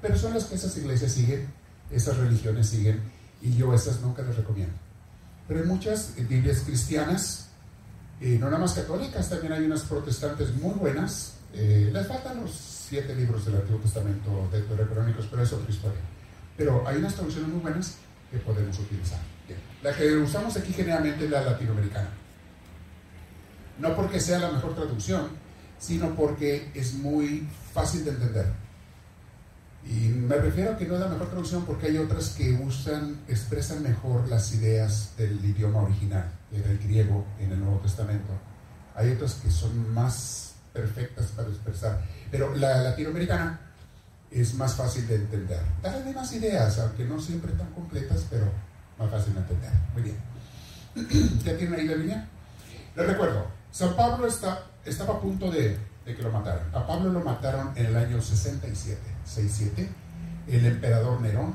Pero 0.03 0.17
son 0.17 0.35
las 0.35 0.45
que 0.47 0.57
esas 0.57 0.77
iglesias 0.77 1.13
siguen, 1.13 1.47
esas 1.91 2.17
religiones 2.17 2.69
siguen. 2.69 3.01
y 3.41 3.55
yo 3.55 3.73
esas 3.73 4.01
nunca 4.01 4.23
las 4.23 4.37
recomiendo. 4.37 4.75
Pero 5.47 5.61
hay 5.61 5.67
muchas 5.67 6.15
Biblias 6.17 6.63
cristianas, 6.67 7.49
eh, 8.21 8.37
no 8.39 8.47
nada 8.47 8.59
más 8.59 8.75
católicas, 8.75 9.29
también 9.31 9.53
hay 9.53 9.65
unas 9.65 9.83
protestantes 9.83 10.55
muy 10.57 10.75
buenas. 10.75 11.35
Eh, 11.55 11.91
les 11.93 12.07
faltan 12.07 12.41
los 12.43 12.51
siete 12.53 13.15
libros 13.15 13.47
del 13.47 13.57
Antiguo 13.57 13.81
Testamento 13.81 14.49
de 14.53 14.63
Crónicos, 14.65 15.27
pero 15.31 15.43
es 15.43 15.53
otra 15.53 15.71
historia. 15.71 16.01
Pero 16.57 16.87
hay 16.87 16.97
unas 16.97 17.15
traducciones 17.15 17.49
muy 17.51 17.61
buenas 17.61 17.95
que 18.31 18.39
podemos 18.39 18.79
utilizar. 18.79 19.21
Bien. 19.47 19.61
La 19.83 19.97
que 19.97 20.17
usamos 20.17 20.57
aquí 20.57 20.73
generalmente 20.73 21.25
es 21.25 21.31
la 21.31 21.43
latinoamericana. 21.43 22.11
No 23.79 23.95
porque 23.95 24.21
sea 24.21 24.41
la 24.41 24.51
mejor 24.51 24.75
traducción, 24.75 25.29
sino 25.79 26.15
porque 26.15 26.71
es 26.75 26.95
muy 26.95 27.49
fácil 27.73 28.05
de 28.05 28.11
entender. 28.11 28.53
Y 29.89 30.09
me 30.11 30.37
refiero 30.37 30.73
a 30.73 30.77
que 30.77 30.87
no 30.87 30.95
es 30.95 31.01
la 31.01 31.09
mejor 31.09 31.29
traducción 31.29 31.65
porque 31.65 31.87
hay 31.87 31.97
otras 31.97 32.31
que 32.31 32.53
usan, 32.53 33.21
expresan 33.27 33.83
mejor 33.83 34.29
las 34.29 34.53
ideas 34.53 35.15
del 35.17 35.43
idioma 35.43 35.81
original, 35.81 36.31
del 36.51 36.79
griego 36.79 37.25
en 37.41 37.53
el 37.53 37.61
Nuevo 37.61 37.79
Testamento. 37.79 38.33
Hay 38.95 39.13
otras 39.13 39.35
que 39.35 39.51
son 39.51 39.95
más 39.95 40.49
perfectas 40.75 41.29
para 41.29 41.49
expresar. 41.49 42.03
Pero 42.31 42.55
la 42.55 42.83
latinoamericana 42.83 43.61
es 44.31 44.55
más 44.55 44.75
fácil 44.75 45.09
de 45.09 45.15
entender. 45.15 45.63
Da 45.83 45.93
las 45.93 46.05
mismas 46.05 46.33
ideas, 46.35 46.79
aunque 46.81 47.05
no 47.05 47.19
siempre 47.19 47.53
tan 47.53 47.69
completas, 47.73 48.27
pero 48.29 48.45
más 48.99 49.11
fácil 49.11 49.33
de 49.35 49.41
entender. 49.41 49.71
Muy 49.95 50.03
bien. 50.03 50.17
¿Ya 51.45 51.57
tienen 51.57 51.81
ahí 51.81 51.87
la 51.87 51.97
línea? 51.97 52.29
Les 52.95 53.07
recuerdo, 53.07 53.47
San 53.71 53.97
Pablo 53.97 54.27
está, 54.27 54.65
estaba 54.85 55.15
a 55.15 55.21
punto 55.21 55.51
de, 55.51 55.79
de 56.05 56.15
que 56.15 56.23
lo 56.23 56.31
mataran. 56.31 56.75
A 56.75 56.87
Pablo 56.87 57.11
lo 57.11 57.21
mataron 57.21 57.73
en 57.75 57.87
el 57.87 57.97
año 57.97 58.21
67, 58.21 59.01
67. 59.29 59.89
El 60.49 60.67
emperador 60.67 61.21
Nerón, 61.21 61.55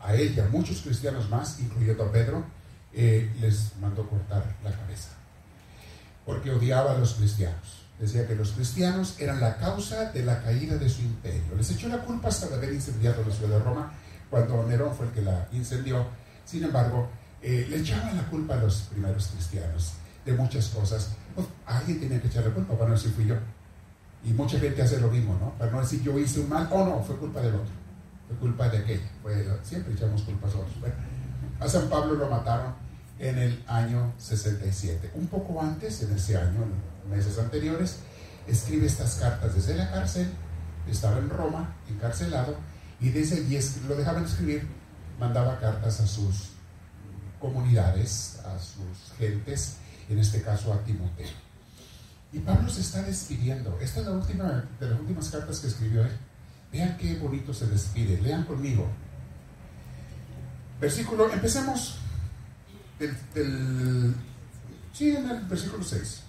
a 0.00 0.14
él 0.14 0.34
y 0.36 0.40
a 0.40 0.48
muchos 0.48 0.82
cristianos 0.82 1.30
más, 1.30 1.58
incluyendo 1.60 2.04
a 2.04 2.12
Pedro, 2.12 2.44
eh, 2.92 3.32
les 3.40 3.72
mandó 3.80 4.08
cortar 4.08 4.44
la 4.62 4.70
cabeza. 4.70 5.10
Porque 6.24 6.50
odiaba 6.50 6.92
a 6.92 6.98
los 6.98 7.14
cristianos. 7.14 7.84
Decía 7.98 8.26
que 8.26 8.34
los 8.34 8.52
cristianos 8.52 9.16
eran 9.18 9.40
la 9.40 9.56
causa 9.56 10.12
de 10.12 10.22
la 10.22 10.42
caída 10.42 10.76
de 10.76 10.88
su 10.88 11.00
imperio. 11.00 11.56
Les 11.56 11.70
echó 11.70 11.88
la 11.88 11.98
culpa 11.98 12.28
hasta 12.28 12.48
de 12.48 12.56
haber 12.56 12.74
incendiado 12.74 13.24
la 13.26 13.34
ciudad 13.34 13.58
de 13.58 13.64
Roma, 13.64 13.92
cuando 14.28 14.66
Nerón 14.66 14.94
fue 14.94 15.06
el 15.06 15.12
que 15.12 15.22
la 15.22 15.48
incendió. 15.52 16.06
Sin 16.44 16.62
embargo, 16.62 17.08
eh, 17.40 17.66
le 17.70 17.78
echaban 17.78 18.16
la 18.16 18.26
culpa 18.28 18.54
a 18.54 18.58
los 18.58 18.82
primeros 18.82 19.28
cristianos 19.28 19.92
de 20.26 20.32
muchas 20.32 20.68
cosas. 20.68 21.10
Pues, 21.34 21.46
alguien 21.64 22.00
tenía 22.00 22.20
que 22.20 22.28
echar 22.28 22.44
la 22.44 22.52
culpa, 22.52 22.74
para 22.74 22.88
no 22.88 22.94
decir 22.96 23.12
fui 23.12 23.26
yo. 23.26 23.36
Y 24.26 24.32
mucha 24.32 24.58
gente 24.58 24.82
hace 24.82 25.00
lo 25.00 25.08
mismo, 25.08 25.38
¿no? 25.40 25.52
Para 25.52 25.70
no 25.70 25.80
decir 25.80 26.02
yo 26.02 26.18
hice 26.18 26.40
un 26.40 26.48
mal, 26.48 26.68
o 26.72 26.84
no, 26.84 27.00
fue 27.00 27.16
culpa 27.16 27.40
del 27.40 27.54
otro, 27.54 27.70
fue 28.26 28.36
culpa 28.38 28.68
de 28.68 28.78
aquello. 28.78 29.04
siempre 29.62 29.94
echamos 29.94 30.22
culpas 30.22 30.52
a 30.52 30.58
otros. 30.58 30.80
Bueno, 30.80 30.96
a 31.60 31.68
San 31.68 31.88
Pablo 31.88 32.14
lo 32.14 32.28
mataron 32.28 32.74
en 33.20 33.38
el 33.38 33.64
año 33.68 34.12
67. 34.18 35.12
Un 35.14 35.28
poco 35.28 35.62
antes, 35.62 36.02
en 36.02 36.12
ese 36.12 36.36
año, 36.36 36.64
meses 37.08 37.38
anteriores, 37.38 38.00
escribe 38.48 38.86
estas 38.86 39.14
cartas 39.14 39.54
desde 39.54 39.76
la 39.76 39.92
cárcel, 39.92 40.28
estaba 40.90 41.18
en 41.18 41.30
Roma, 41.30 41.76
encarcelado, 41.88 42.56
y 43.00 43.10
desde 43.10 43.36
allí 43.36 43.58
lo 43.86 43.94
dejaban 43.94 44.24
escribir, 44.24 44.66
mandaba 45.20 45.60
cartas 45.60 46.00
a 46.00 46.06
sus 46.06 46.50
comunidades, 47.38 48.40
a 48.44 48.58
sus 48.58 49.12
gentes, 49.18 49.76
en 50.08 50.18
este 50.18 50.42
caso 50.42 50.72
a 50.72 50.78
Timoteo. 50.82 51.45
Y 52.32 52.40
Pablo 52.40 52.68
se 52.68 52.80
está 52.80 53.02
despidiendo. 53.02 53.78
Esta 53.80 54.00
es 54.00 54.06
la 54.06 54.12
última 54.12 54.64
de 54.80 54.90
las 54.90 55.00
últimas 55.00 55.28
cartas 55.30 55.60
que 55.60 55.68
escribió 55.68 56.04
él. 56.04 56.12
Vean 56.72 56.96
qué 56.98 57.16
bonito 57.16 57.54
se 57.54 57.66
despide. 57.66 58.20
Lean 58.20 58.44
conmigo. 58.44 58.86
Versículo, 60.80 61.32
empecemos 61.32 61.98
del, 62.98 64.14
sí, 64.92 65.10
en 65.16 65.30
el 65.30 65.40
versículo 65.44 65.82
6. 65.82 66.22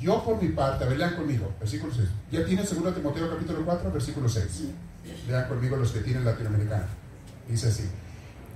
Yo 0.00 0.24
por 0.24 0.42
mi 0.42 0.48
parte, 0.48 0.84
a 0.84 0.88
ver, 0.88 0.98
lean 0.98 1.14
conmigo, 1.14 1.54
versículo 1.60 1.92
6. 1.94 2.08
¿Ya 2.32 2.44
tienen 2.44 2.66
seguro 2.66 2.92
Timoteo 2.92 3.30
capítulo 3.30 3.64
4, 3.64 3.92
versículo 3.92 4.28
6? 4.28 4.64
Lean 5.28 5.48
conmigo 5.48 5.76
los 5.76 5.92
que 5.92 6.00
tienen 6.00 6.24
latinoamericano. 6.24 6.86
Dice 7.48 7.68
así. 7.68 7.88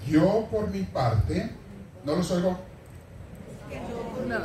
Yo 0.09 0.49
por 0.50 0.71
mi 0.71 0.83
parte, 0.83 1.52
¿no 2.04 2.16
los 2.16 2.30
oigo? 2.30 2.65
No, 4.28 4.38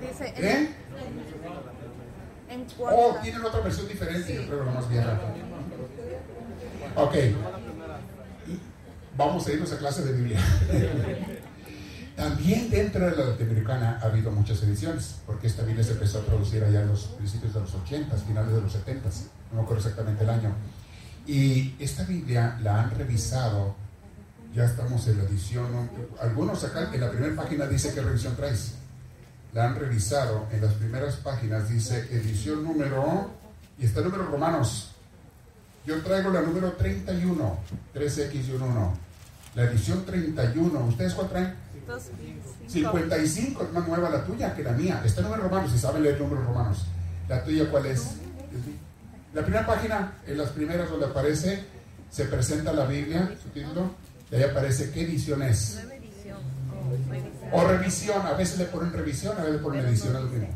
dice 0.00 0.34
¿Eh? 0.36 0.68
en 2.48 2.66
Oh, 2.78 3.16
tienen 3.22 3.44
otra 3.44 3.60
versión 3.60 3.88
diferente, 3.88 4.34
yo 4.34 4.46
creo 4.46 4.64
la 4.64 4.72
más 4.72 4.88
vieja. 4.88 5.20
Ok. 6.96 7.14
Vamos 9.16 9.46
a 9.46 9.52
irnos 9.52 9.72
a 9.72 9.78
clase 9.78 10.04
de 10.04 10.12
Biblia. 10.12 10.40
También 12.16 12.68
dentro 12.68 13.06
de 13.06 13.16
la 13.16 13.24
latinoamericana 13.30 13.98
ha 14.02 14.06
habido 14.06 14.30
muchas 14.30 14.62
ediciones, 14.62 15.20
porque 15.26 15.46
esta 15.46 15.62
Biblia 15.62 15.84
se 15.84 15.92
empezó 15.92 16.18
a 16.18 16.22
traducir 16.22 16.62
allá 16.62 16.82
en 16.82 16.88
los 16.88 17.04
principios 17.04 17.54
de 17.54 17.60
los 17.60 17.74
80, 17.74 18.14
finales 18.16 18.52
de 18.52 18.60
los 18.60 18.72
70, 18.72 19.08
no 19.52 19.56
me 19.56 19.62
acuerdo 19.62 19.82
exactamente 19.82 20.24
el 20.24 20.30
año. 20.30 20.54
Y 21.26 21.74
esta 21.78 22.04
Biblia 22.04 22.58
la 22.62 22.82
han 22.82 22.90
revisado, 22.90 23.74
ya 24.54 24.64
estamos 24.64 25.06
en 25.06 25.18
la 25.18 25.24
edición, 25.24 25.70
¿no? 25.72 25.88
algunos 26.20 26.64
acá 26.64 26.90
en 26.92 27.00
la 27.00 27.10
primera 27.10 27.34
página 27.36 27.66
dice 27.66 27.92
qué 27.94 28.00
revisión 28.00 28.34
traes. 28.36 28.74
La 29.52 29.66
han 29.66 29.76
revisado, 29.76 30.46
en 30.52 30.60
las 30.60 30.74
primeras 30.74 31.16
páginas 31.16 31.68
dice 31.68 32.06
edición 32.10 32.62
número, 32.62 33.30
y 33.78 33.84
está 33.84 34.00
el 34.00 34.06
número 34.06 34.26
romanos. 34.26 34.92
Yo 35.86 36.00
traigo 36.02 36.30
la 36.30 36.42
número 36.42 36.72
31, 36.72 37.58
3X 37.94 38.48
y 38.48 38.52
1. 38.52 38.98
La 39.54 39.64
edición 39.64 40.04
31, 40.04 40.80
¿ustedes 40.84 41.14
cuál 41.14 41.28
traen? 41.28 41.54
2005. 41.86 42.50
55 42.68 43.64
es 43.64 43.72
más 43.72 43.88
nueva 43.88 44.10
la 44.10 44.24
tuya 44.24 44.54
que 44.54 44.62
la 44.62 44.72
mía. 44.72 45.02
Está 45.04 45.20
en 45.20 45.28
número 45.28 45.44
romanos, 45.44 45.72
si 45.72 45.78
saben 45.78 46.02
leer 46.02 46.20
números 46.20 46.44
romanos. 46.44 46.86
¿La 47.28 47.42
tuya 47.42 47.68
cuál 47.70 47.86
es? 47.86 48.16
La 49.34 49.42
primera 49.42 49.66
página, 49.66 50.12
en 50.26 50.38
las 50.38 50.50
primeras 50.50 50.90
donde 50.90 51.06
aparece, 51.06 51.64
se 52.10 52.24
presenta 52.26 52.72
la 52.72 52.86
Biblia, 52.86 53.34
su 53.42 53.48
título, 53.48 53.94
y 54.30 54.36
ahí 54.36 54.42
aparece 54.42 54.90
qué 54.90 55.02
edición 55.02 55.42
es. 55.42 55.78
O 57.52 57.66
revisión, 57.66 58.26
a 58.26 58.34
veces 58.34 58.58
le 58.58 58.64
ponen 58.66 58.92
revisión, 58.92 59.36
a 59.36 59.40
veces 59.40 59.54
le 59.54 59.58
ponen 59.58 59.86
edición 59.86 60.16
al 60.16 60.30
mismo. 60.30 60.48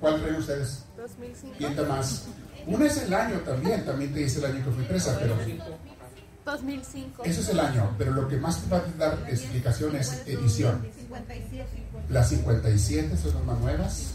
¿Cuál 0.00 0.20
traen 0.20 0.36
ustedes? 0.36 0.84
2005. 0.96 1.54
¿Quién 1.58 1.88
más? 1.88 2.26
Uno 2.66 2.84
es 2.84 2.96
el 2.96 3.12
año 3.12 3.38
también, 3.40 3.84
también 3.84 4.12
te 4.12 4.20
dice 4.20 4.38
el 4.38 4.46
año 4.46 4.64
que 4.64 4.70
fue 4.70 4.84
presa, 4.84 5.16
pero 5.20 5.36
2005. 6.44 7.22
eso 7.24 7.40
es 7.40 7.48
el 7.48 7.60
año, 7.60 7.94
pero 7.96 8.12
lo 8.12 8.28
que 8.28 8.36
más 8.36 8.60
te 8.60 8.70
va 8.70 8.78
a 8.78 8.98
dar 8.98 9.18
explicación 9.28 9.96
es 9.96 10.22
edición. 10.26 10.86
Las 12.10 12.28
57 12.30 13.16
son 13.16 13.34
las 13.34 13.44
más 13.44 13.60
nuevas. 13.60 14.12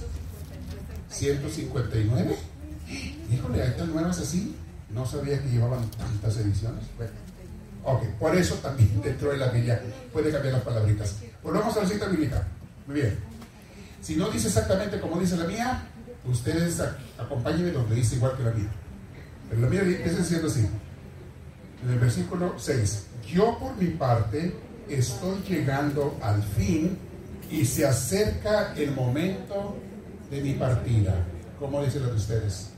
159. 1.10 2.38
Híjole, 3.32 3.64
¿hay 3.64 3.72
tan 3.72 3.92
nuevas 3.92 4.20
así? 4.20 4.56
No 4.90 5.06
sabía 5.06 5.42
que 5.42 5.50
llevaban 5.50 5.90
tantas 5.92 6.38
ediciones. 6.38 6.84
Bueno, 6.98 7.14
ok, 7.84 8.04
por 8.20 8.36
eso 8.36 8.56
también 8.56 9.02
dentro 9.02 9.32
de 9.32 9.38
la 9.38 9.50
Biblia 9.50 9.82
puede 10.12 10.32
cambiar 10.32 10.56
las 10.56 10.64
palabritas. 10.64 11.16
Volvamos 11.44 11.76
a 11.78 11.84
la 11.84 11.90
cita 11.90 12.08
bíblica. 12.08 12.48
Muy 12.88 13.02
bien. 13.02 13.18
Si 14.02 14.16
no 14.16 14.30
dice 14.30 14.48
exactamente 14.48 15.00
como 15.00 15.20
dice 15.20 15.38
la 15.38 15.46
mía, 15.46 15.84
ustedes 16.26 16.82
acompáñenme 17.18 17.72
donde 17.72 17.96
dice 17.96 18.16
igual 18.16 18.36
que 18.38 18.44
la 18.44 18.52
mía. 18.52 18.70
Pero 19.50 19.62
la 19.62 19.68
mía 19.68 19.82
empieza 19.82 20.20
diciendo 20.20 20.48
así. 20.48 20.68
En 21.84 21.90
el 21.90 22.00
versículo 22.00 22.56
6. 22.58 23.06
Yo 23.28 23.58
por 23.60 23.76
mi 23.78 23.88
parte 23.88 24.56
estoy 24.90 25.42
llegando 25.48 26.18
al 26.22 26.42
fin 26.44 26.98
y 27.50 27.66
se 27.66 27.86
acerca 27.86 28.74
el 28.76 28.92
momento 28.92 29.78
de 30.30 30.42
mi 30.42 30.54
partida. 30.54 31.16
¿Cómo 31.60 31.84
dicen 31.84 32.04
los 32.04 32.12
de 32.12 32.18
ustedes? 32.18 32.70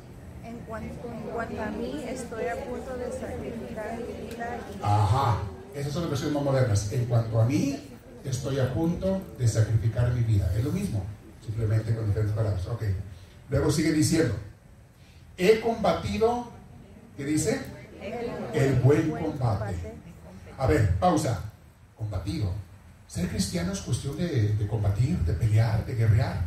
En 0.72 1.32
cuanto, 1.34 1.62
a 1.62 1.66
mí, 1.66 2.01
estoy 2.08 2.46
a 2.46 2.56
punto 2.63 2.96
de 2.96 3.12
sacrificar 3.12 3.98
mi 3.98 4.30
vida 4.30 4.58
Ajá, 4.82 5.40
esas 5.75 5.92
son 5.92 6.04
las 6.04 6.12
versiones 6.12 6.34
más 6.34 6.44
modernas. 6.46 6.94
En 6.94 7.06
cuanto 7.06 7.42
a 7.42 7.46
mí, 7.46 7.78
estoy 8.24 8.58
a 8.58 8.74
punto 8.74 9.22
de 9.38 9.48
sacrificar 9.50 10.13
mi 10.13 10.22
vida. 10.22 10.50
Es 10.56 10.63
lo 10.63 10.72
mismo, 10.72 11.04
simplemente 11.46 11.94
con 11.94 12.08
diferentes 12.08 12.34
palabras. 12.34 12.66
Ok. 12.68 12.84
Luego 13.50 13.70
sigue 13.70 13.92
diciendo, 13.92 14.34
he 15.38 15.60
combatido, 15.60 16.50
¿qué 17.18 17.25
dice? 17.25 17.60
El 18.54 18.75
buen 18.75 19.12
combate. 19.12 19.75
A 20.58 20.68
ver, 20.68 20.98
pausa. 21.00 21.51
Combatido. 21.98 22.50
Ser 23.10 23.28
cristiano 23.28 23.74
es 23.74 23.82
cuestión 23.82 24.16
de, 24.16 24.54
de 24.54 24.68
combatir, 24.68 25.20
de 25.20 25.34
pelear, 25.34 25.86
de 25.86 25.96
guerrear. 25.96 26.46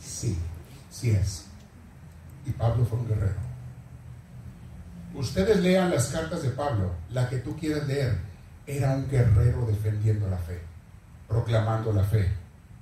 Sí, 0.00 0.36
sí 0.90 1.10
es. 1.10 1.43
Y 2.46 2.50
Pablo 2.50 2.84
fue 2.84 2.98
un 2.98 3.08
guerrero. 3.08 3.54
Ustedes 5.14 5.60
lean 5.60 5.90
las 5.90 6.08
cartas 6.08 6.42
de 6.42 6.50
Pablo, 6.50 6.90
la 7.10 7.28
que 7.28 7.38
tú 7.38 7.56
quieras 7.56 7.86
leer. 7.86 8.18
Era 8.66 8.94
un 8.94 9.08
guerrero 9.08 9.64
defendiendo 9.66 10.28
la 10.28 10.38
fe, 10.38 10.60
proclamando 11.28 11.92
la 11.92 12.02
fe, 12.02 12.32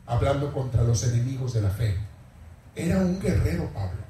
hablando 0.06 0.52
contra 0.52 0.82
los 0.82 1.02
enemigos 1.04 1.52
de 1.54 1.62
la 1.62 1.70
fe. 1.70 1.96
Era 2.74 2.98
un 2.98 3.20
guerrero 3.20 3.68
Pablo. 3.74 4.00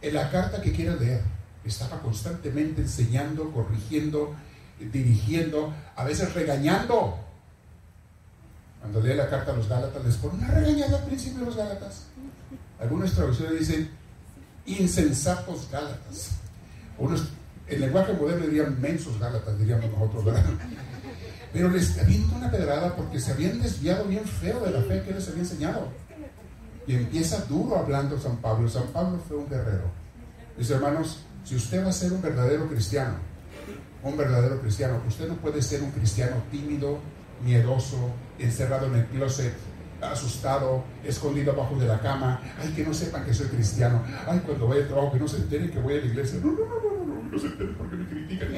En 0.00 0.14
la 0.14 0.30
carta 0.30 0.62
que 0.62 0.72
quieras 0.72 0.98
leer, 1.00 1.22
estaba 1.64 2.00
constantemente 2.00 2.80
enseñando, 2.80 3.50
corrigiendo, 3.50 4.34
dirigiendo, 4.78 5.74
a 5.94 6.04
veces 6.04 6.32
regañando. 6.32 7.18
Cuando 8.80 9.00
lee 9.00 9.14
la 9.14 9.28
carta 9.28 9.52
a 9.52 9.56
los 9.56 9.68
Gálatas, 9.68 10.04
les 10.04 10.16
pone 10.16 10.38
una 10.38 10.48
regañada 10.48 10.98
al 10.98 11.04
principio 11.04 11.40
de 11.40 11.46
los 11.46 11.56
Gálatas. 11.56 12.04
Algunas 12.80 13.12
traducciones 13.12 13.58
dicen 13.58 13.90
insensatos 14.66 15.68
Gálatas. 15.70 16.30
Unos, 16.98 17.28
en 17.66 17.80
lenguaje 17.80 18.12
moderno 18.12 18.46
dirían 18.46 18.80
mensos 18.80 19.18
Gálatas, 19.18 19.58
diríamos 19.58 19.90
nosotros, 19.90 20.24
¿verdad? 20.24 20.44
Pero 21.52 21.70
les 21.70 21.98
avienta 21.98 22.36
una 22.36 22.50
pedrada 22.50 22.94
porque 22.94 23.20
se 23.20 23.32
habían 23.32 23.60
desviado 23.62 24.04
bien 24.04 24.24
feo 24.24 24.60
de 24.60 24.70
la 24.70 24.82
fe 24.82 25.02
que 25.02 25.14
les 25.14 25.28
había 25.28 25.42
enseñado. 25.42 25.88
Y 26.86 26.94
empieza 26.94 27.44
duro 27.46 27.78
hablando 27.78 28.18
San 28.20 28.36
Pablo. 28.36 28.68
San 28.68 28.86
Pablo 28.88 29.18
fue 29.26 29.36
un 29.36 29.48
guerrero. 29.48 29.90
Mis 30.56 30.70
hermanos, 30.70 31.24
si 31.44 31.56
usted 31.56 31.84
va 31.84 31.90
a 31.90 31.92
ser 31.92 32.12
un 32.12 32.22
verdadero 32.22 32.68
cristiano, 32.68 33.14
un 34.02 34.16
verdadero 34.16 34.60
cristiano, 34.60 35.00
usted 35.06 35.28
no 35.28 35.34
puede 35.36 35.62
ser 35.62 35.82
un 35.82 35.90
cristiano 35.90 36.36
tímido, 36.50 36.98
miedoso, 37.44 38.10
encerrado 38.38 38.86
en 38.86 38.96
el 38.96 39.06
closet, 39.06 39.54
asustado, 40.00 40.84
escondido 41.04 41.52
abajo 41.52 41.76
de 41.76 41.86
la 41.86 41.98
cama. 42.00 42.40
Ay, 42.58 42.72
que 42.74 42.84
no 42.84 42.92
sepan 42.92 43.24
que 43.24 43.34
soy 43.34 43.48
cristiano. 43.48 44.02
Ay, 44.26 44.40
cuando 44.44 44.68
vaya 44.68 44.82
al 44.82 44.88
trabajo, 44.88 45.12
que 45.12 45.20
no 45.20 45.28
se 45.28 45.38
enteren 45.38 45.70
que 45.70 45.78
voy 45.78 45.94
a 45.94 45.98
la 45.98 46.06
iglesia. 46.06 46.40
No, 46.42 46.52
no, 46.52 46.58
no, 46.58 46.80
no, 46.82 47.06
no, 47.06 47.22
no, 47.22 47.30
no 47.30 47.38
se 47.38 47.46
enteren 47.46 47.74
porque 47.74 47.96
me 47.96 48.06
critican. 48.06 48.48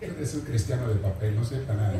Eres 0.00 0.34
un 0.34 0.40
cristiano 0.42 0.88
de 0.88 0.96
papel, 0.96 1.36
no 1.36 1.44
sepa 1.44 1.74
nada. 1.74 1.94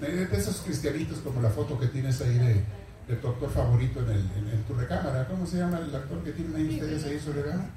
De 0.00 0.36
esos 0.36 0.56
cristianitos 0.62 1.18
como 1.18 1.40
la 1.40 1.50
foto 1.50 1.78
que 1.78 1.86
tienes 1.86 2.20
ahí 2.22 2.36
de, 2.36 2.64
de 3.08 3.16
tu 3.20 3.28
actor 3.28 3.50
favorito 3.50 4.00
en, 4.00 4.10
el, 4.10 4.20
en, 4.36 4.48
en, 4.52 4.62
tu 4.64 4.74
recámara. 4.74 5.28
¿Cómo 5.28 5.46
se 5.46 5.58
llama 5.58 5.78
el 5.78 5.94
actor 5.94 6.24
que 6.24 6.32
tienen 6.32 6.56
ahí 6.56 6.74
ustedes 6.74 7.04
ahí 7.04 7.20
su 7.20 7.32
recámara? 7.32 7.70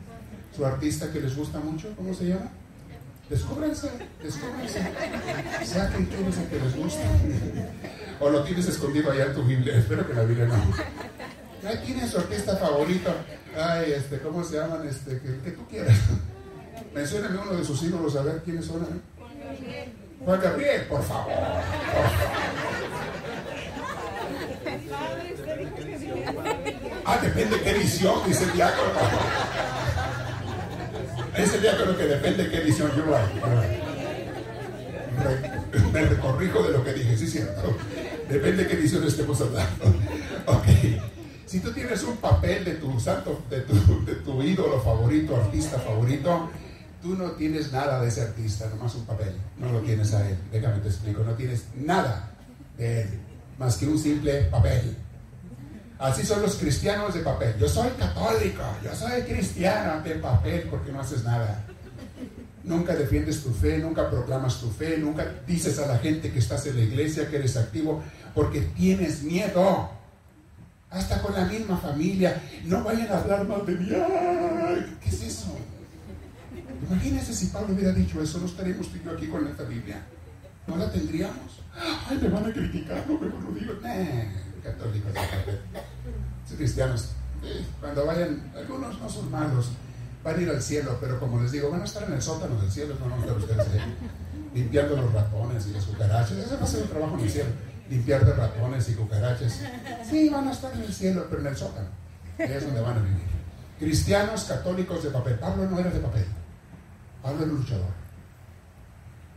Su 0.56 0.66
artista 0.66 1.12
que 1.12 1.20
les 1.20 1.36
gusta 1.36 1.60
mucho, 1.60 1.94
¿cómo 1.96 2.14
se 2.14 2.30
llama? 2.30 2.50
Descúbranse, 3.30 3.90
descúbranse. 4.24 4.80
Saquen 5.66 6.06
quién 6.06 6.26
es 6.26 6.38
el 6.38 6.48
que 6.48 6.60
les 6.60 6.76
gusta. 6.76 7.04
O 8.20 8.30
lo 8.30 8.44
tienes 8.44 8.68
escondido 8.68 9.12
allá 9.12 9.26
en 9.26 9.34
tu 9.34 9.44
Biblia. 9.44 9.76
Espero 9.78 10.06
que 10.08 10.14
la 10.14 10.24
Biblia 10.24 10.46
no. 10.46 10.56
Ya 11.64 11.82
tienes 11.82 12.12
su 12.12 12.18
artista 12.18 12.56
favorito. 12.58 13.12
Ay, 13.58 13.94
este, 13.94 14.20
¿cómo 14.20 14.44
se 14.44 14.58
llaman? 14.58 14.86
Este, 14.88 15.20
que, 15.20 15.40
que 15.44 15.52
tú 15.52 15.66
quieras. 15.68 15.98
Mencióname 16.94 17.40
uno 17.40 17.54
de 17.58 17.66
sus 17.66 17.82
ídolos 17.84 18.16
a 18.16 18.22
ver 18.22 18.42
quiénes 18.44 18.66
son. 18.66 18.84
¿eh? 18.84 19.90
Juan 20.24 20.40
Gabriel, 20.42 20.82
por 20.84 21.04
favor. 21.04 21.34
Por 21.34 21.36
favor. 21.36 21.56
Ah, 27.06 27.20
depende 27.22 27.60
qué 27.62 27.72
edición, 27.72 28.16
dice 28.26 28.44
el 28.46 28.54
diácono. 28.54 28.90
Ese 31.38 31.60
diácono 31.60 31.96
que 31.98 32.04
depende 32.06 32.50
qué 32.50 32.58
edición 32.58 32.92
yo 32.96 33.04
right, 33.04 33.44
right. 33.44 33.84
Me 35.92 36.02
recorrijo 36.02 36.64
de 36.64 36.72
lo 36.72 36.84
que 36.84 36.94
dije, 36.94 37.18
sí, 37.18 37.28
cierto. 37.28 37.76
Depende 38.30 38.68
qué 38.68 38.74
edición 38.74 39.04
estemos 39.04 39.40
hablando. 39.42 39.86
Ok. 40.48 40.68
Si 41.48 41.60
tú 41.60 41.72
tienes 41.72 42.04
un 42.04 42.18
papel 42.18 42.64
de 42.66 42.76
tu 42.76 43.00
santo, 43.00 43.42
de 43.50 43.62
tu, 43.62 44.06
de 44.06 44.16
tu 44.16 44.44
ídolo 44.44 44.80
favorito, 44.80 45.36
artista 45.36 45.80
favorito, 45.80 46.50
tú 47.02 47.16
no 47.16 47.32
tienes 47.32 47.72
nada 47.72 48.00
de 48.02 48.10
ese 48.10 48.22
artista, 48.22 48.68
nomás 48.70 48.94
un 48.94 49.06
papel. 49.06 49.34
No 49.58 49.72
lo 49.72 49.80
tienes 49.80 50.14
a 50.14 50.28
él. 50.28 50.38
Déjame 50.52 50.80
te 50.80 50.90
explico. 50.90 51.24
No 51.24 51.34
tienes 51.34 51.66
nada 51.76 52.32
de 52.78 53.02
él, 53.02 53.10
más 53.58 53.78
que 53.78 53.88
un 53.88 53.98
simple 53.98 54.44
papel. 54.44 54.96
Así 55.98 56.26
son 56.26 56.42
los 56.42 56.56
cristianos 56.56 57.14
de 57.14 57.22
papel. 57.22 57.56
Yo 57.60 57.68
soy 57.68 57.90
católico, 57.92 58.62
yo 58.84 58.94
soy 58.94 59.22
cristiano 59.22 60.02
de 60.02 60.16
papel 60.16 60.68
porque 60.70 60.92
no 60.92 61.00
haces 61.00 61.24
nada. 61.24 61.66
Nunca 62.66 62.96
defiendes 62.96 63.44
tu 63.44 63.52
fe, 63.52 63.78
nunca 63.78 64.10
proclamas 64.10 64.60
tu 64.60 64.70
fe, 64.70 64.98
nunca 64.98 65.26
dices 65.48 65.78
a 65.80 65.88
la 65.88 66.00
gente 66.00 66.32
que 66.32 66.40
estás 66.40 66.66
en 66.66 66.78
la 66.78 66.84
iglesia, 66.84 67.30
que 67.30 67.38
eres 67.38 67.56
activo, 67.58 68.04
porque 68.34 68.62
tienes 68.62 69.24
miedo. 69.24 69.90
Hasta 70.90 71.22
con 71.22 71.34
la 71.34 71.46
misma 71.46 71.78
familia. 71.78 72.42
No 72.66 72.84
vayan 72.84 73.12
a 73.12 73.20
hablar 73.20 73.48
mal 73.48 73.66
de 73.66 73.74
mí. 73.76 73.90
Ay, 73.92 74.98
¿Qué 75.02 75.10
es 75.10 75.22
eso? 75.24 75.58
Imagínense 76.90 77.34
si 77.34 77.48
Pablo 77.48 77.74
hubiera 77.74 77.92
dicho 77.92 78.22
eso, 78.22 78.40
no 78.40 78.46
estaríamos 78.46 78.88
tú 78.90 78.98
y 78.98 79.06
yo 79.06 79.12
aquí 79.12 79.28
con 79.28 79.48
esta 79.48 79.64
Biblia. 79.64 80.02
¿No 80.68 80.78
la 80.78 80.92
tendríamos? 80.92 81.62
Ay, 82.08 82.18
me 82.22 82.30
van 82.30 82.46
a 82.46 82.54
criticar, 82.54 83.06
no 83.08 83.20
me 83.20 83.28
lo 83.28 83.60
digo. 83.60 83.74
Nah, 83.82 84.64
católicos 84.64 85.12
cristianos. 86.58 87.10
Eh, 87.44 87.64
cuando 87.80 88.06
vayan, 88.06 88.52
algunos 88.56 89.00
no 89.00 89.10
son 89.10 89.30
malos, 89.30 89.72
van 90.26 90.40
a 90.40 90.42
ir 90.42 90.50
al 90.50 90.62
cielo, 90.62 90.98
pero 91.00 91.20
como 91.20 91.40
les 91.40 91.52
digo, 91.52 91.70
van 91.70 91.82
a 91.82 91.86
estar 91.86 92.04
en 92.04 92.14
el 92.14 92.22
sótano 92.22 92.60
del 92.60 92.72
cielo, 92.72 92.96
no 93.00 93.10
van 93.10 93.30
a 93.30 93.34
ustedes 93.34 93.68
limpiando 94.56 94.96
los 94.96 95.14
ratones 95.14 95.68
y 95.68 95.72
las 95.72 95.84
cucarachas. 95.86 96.32
Ese 96.32 96.56
va 96.56 96.64
a 96.64 96.68
ser 96.68 96.82
un 96.82 96.90
trabajo 96.90 97.14
en 97.14 97.20
el 97.26 97.30
cielo, 97.30 97.50
limpiar 97.90 98.26
de 98.26 98.34
ratones 98.34 98.90
y 98.90 98.94
cucarachas. 98.96 99.62
Sí, 100.10 100.30
van 100.30 100.48
a 100.48 100.52
estar 100.52 100.74
en 100.74 100.82
el 100.82 100.92
cielo, 100.92 101.28
pero 101.30 101.42
en 101.42 101.48
el 101.48 101.56
sótano. 101.56 101.90
Es 102.40 102.66
donde 102.66 102.82
van 102.82 102.98
a 102.98 103.02
vivir. 103.02 103.22
Cristianos 103.78 104.46
católicos 104.46 105.04
de 105.04 105.12
papel. 105.12 105.36
Pablo 105.36 105.70
no 105.70 105.80
era 105.80 105.92
de 105.92 106.00
papel. 106.00 106.26
Pablo 107.22 107.44
era 107.44 107.52
un 107.52 107.60
luchador. 107.60 108.06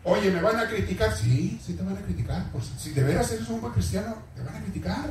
Oye, 0.04 0.30
¿me 0.30 0.40
van 0.40 0.58
a 0.58 0.68
criticar? 0.68 1.14
Sí, 1.14 1.60
sí 1.62 1.74
te 1.74 1.82
van 1.82 1.98
a 1.98 2.00
criticar. 2.00 2.50
Pues, 2.50 2.64
si 2.78 2.92
de 2.92 3.02
veras 3.02 3.30
eres 3.30 3.46
un 3.48 3.60
buen 3.60 3.74
cristiano, 3.74 4.16
te 4.34 4.42
van 4.42 4.56
a 4.56 4.62
criticar. 4.62 5.10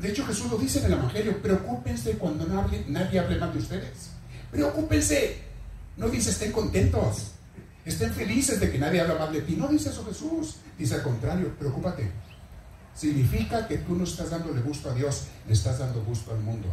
De 0.00 0.08
hecho, 0.08 0.26
Jesús 0.26 0.50
lo 0.50 0.58
dice 0.58 0.80
en 0.80 0.86
el 0.86 0.92
Evangelio. 0.94 1.40
Preocúpense 1.40 2.12
cuando 2.18 2.46
no 2.46 2.60
hable, 2.60 2.84
nadie 2.88 3.20
hable 3.20 3.38
mal 3.38 3.52
de 3.52 3.58
ustedes. 3.58 4.17
Preocúpense. 4.50 5.42
No 5.96 6.08
dice 6.08 6.30
estén 6.30 6.52
contentos. 6.52 7.32
Estén 7.84 8.12
felices 8.12 8.60
de 8.60 8.70
que 8.70 8.78
nadie 8.78 9.00
habla 9.00 9.18
mal 9.18 9.32
de 9.32 9.42
ti. 9.42 9.56
No 9.56 9.68
dice 9.68 9.90
eso 9.90 10.04
Jesús. 10.04 10.56
Dice 10.78 10.94
al 10.94 11.02
contrario, 11.02 11.54
preocúpate. 11.58 12.10
Significa 12.94 13.66
que 13.66 13.78
tú 13.78 13.94
no 13.94 14.04
estás 14.04 14.30
dándole 14.30 14.60
gusto 14.60 14.90
a 14.90 14.94
Dios, 14.94 15.28
le 15.46 15.52
estás 15.52 15.78
dando 15.78 16.02
gusto 16.02 16.32
al 16.32 16.40
mundo. 16.40 16.68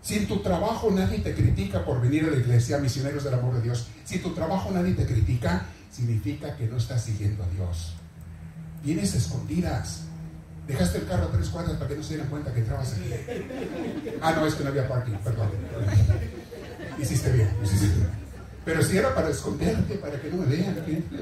Si 0.00 0.14
en 0.14 0.28
tu 0.28 0.38
trabajo 0.38 0.88
nadie 0.92 1.18
te 1.18 1.34
critica 1.34 1.84
por 1.84 2.00
venir 2.00 2.24
a 2.26 2.30
la 2.30 2.36
iglesia, 2.36 2.78
misioneros 2.78 3.24
del 3.24 3.34
amor 3.34 3.54
de 3.54 3.62
Dios, 3.62 3.88
si 4.04 4.16
en 4.16 4.22
tu 4.22 4.32
trabajo 4.34 4.70
nadie 4.70 4.94
te 4.94 5.04
critica, 5.04 5.66
significa 5.90 6.56
que 6.56 6.68
no 6.68 6.76
estás 6.76 7.02
siguiendo 7.02 7.42
a 7.42 7.48
Dios. 7.48 7.94
Vienes 8.84 9.14
escondidas. 9.16 10.02
Dejaste 10.68 10.98
el 10.98 11.06
carro 11.08 11.24
a 11.24 11.32
tres 11.32 11.48
cuadras 11.48 11.76
para 11.76 11.88
que 11.88 11.96
no 11.96 12.02
se 12.04 12.10
dieran 12.10 12.28
cuenta 12.28 12.54
que 12.54 12.60
entrabas 12.60 12.92
aquí. 12.92 13.10
Ah, 14.20 14.32
no, 14.32 14.46
es 14.46 14.54
que 14.54 14.62
no 14.62 14.70
había 14.70 14.88
parking, 14.88 15.14
perdón. 15.24 15.50
Hiciste 16.98 17.30
bien, 17.32 17.50
hiciste 17.62 17.86
bien. 17.86 18.10
Pero 18.64 18.82
si 18.82 18.96
era 18.96 19.14
para 19.14 19.30
esconderte, 19.30 19.94
para 19.96 20.20
que 20.20 20.30
no 20.30 20.38
me 20.38 20.46
vean. 20.46 20.76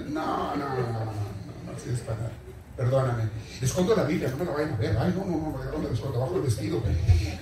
No, 0.08 0.56
no, 0.56 0.68
no, 0.68 0.76
no, 0.76 0.82
no, 0.82 1.04
no, 1.04 1.04
no, 1.04 1.78
si 1.82 1.90
es 1.90 2.00
para. 2.00 2.30
Perdóname. 2.76 3.24
Escondo 3.60 3.94
la 3.94 4.04
Biblia, 4.04 4.30
no 4.30 4.36
me 4.38 4.44
la 4.46 4.52
vayan 4.52 4.72
a 4.72 4.76
ver. 4.76 4.96
Ay, 4.98 5.14
no, 5.16 5.24
no, 5.24 5.52
no, 5.52 5.70
¿dónde 5.70 5.88
la 5.88 5.94
escondo? 5.94 6.18
Abajo 6.18 6.36
el 6.36 6.42
vestido. 6.42 6.82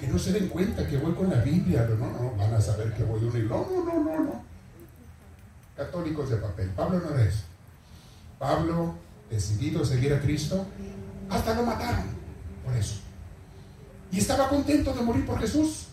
Que 0.01 0.07
no 0.09 0.19
se 0.19 0.33
den 0.33 0.49
cuenta 0.49 0.87
que 0.87 0.99
voy 0.99 1.13
con 1.13 1.31
la 1.31 1.37
Biblia. 1.37 1.89
No, 1.99 2.11
no, 2.11 2.37
van 2.37 2.53
a 2.53 2.61
saber 2.61 2.93
que 2.93 3.05
voy 3.05 3.25
uno 3.25 3.39
y 3.39 3.43
no, 3.43 3.67
no, 3.71 3.85
no, 3.85 4.05
no, 4.05 4.25
no. 4.25 4.45
Católicos 5.77 6.31
de 6.31 6.37
papel. 6.37 6.69
Pablo 6.71 7.01
no 7.01 7.15
era 7.15 7.23
eso. 7.23 7.45
Pablo, 8.39 8.95
decidido 9.31 9.83
a 9.83 9.87
seguir 9.87 10.13
a 10.13 10.21
Cristo, 10.21 10.67
hasta 11.31 11.55
lo 11.55 11.63
mataron 11.63 12.07
por 12.65 12.75
eso. 12.75 12.97
Y 14.11 14.19
estaba 14.19 14.49
contento 14.49 14.93
de 14.93 15.01
morir 15.01 15.25
por 15.25 15.39
Jesús. 15.39 15.87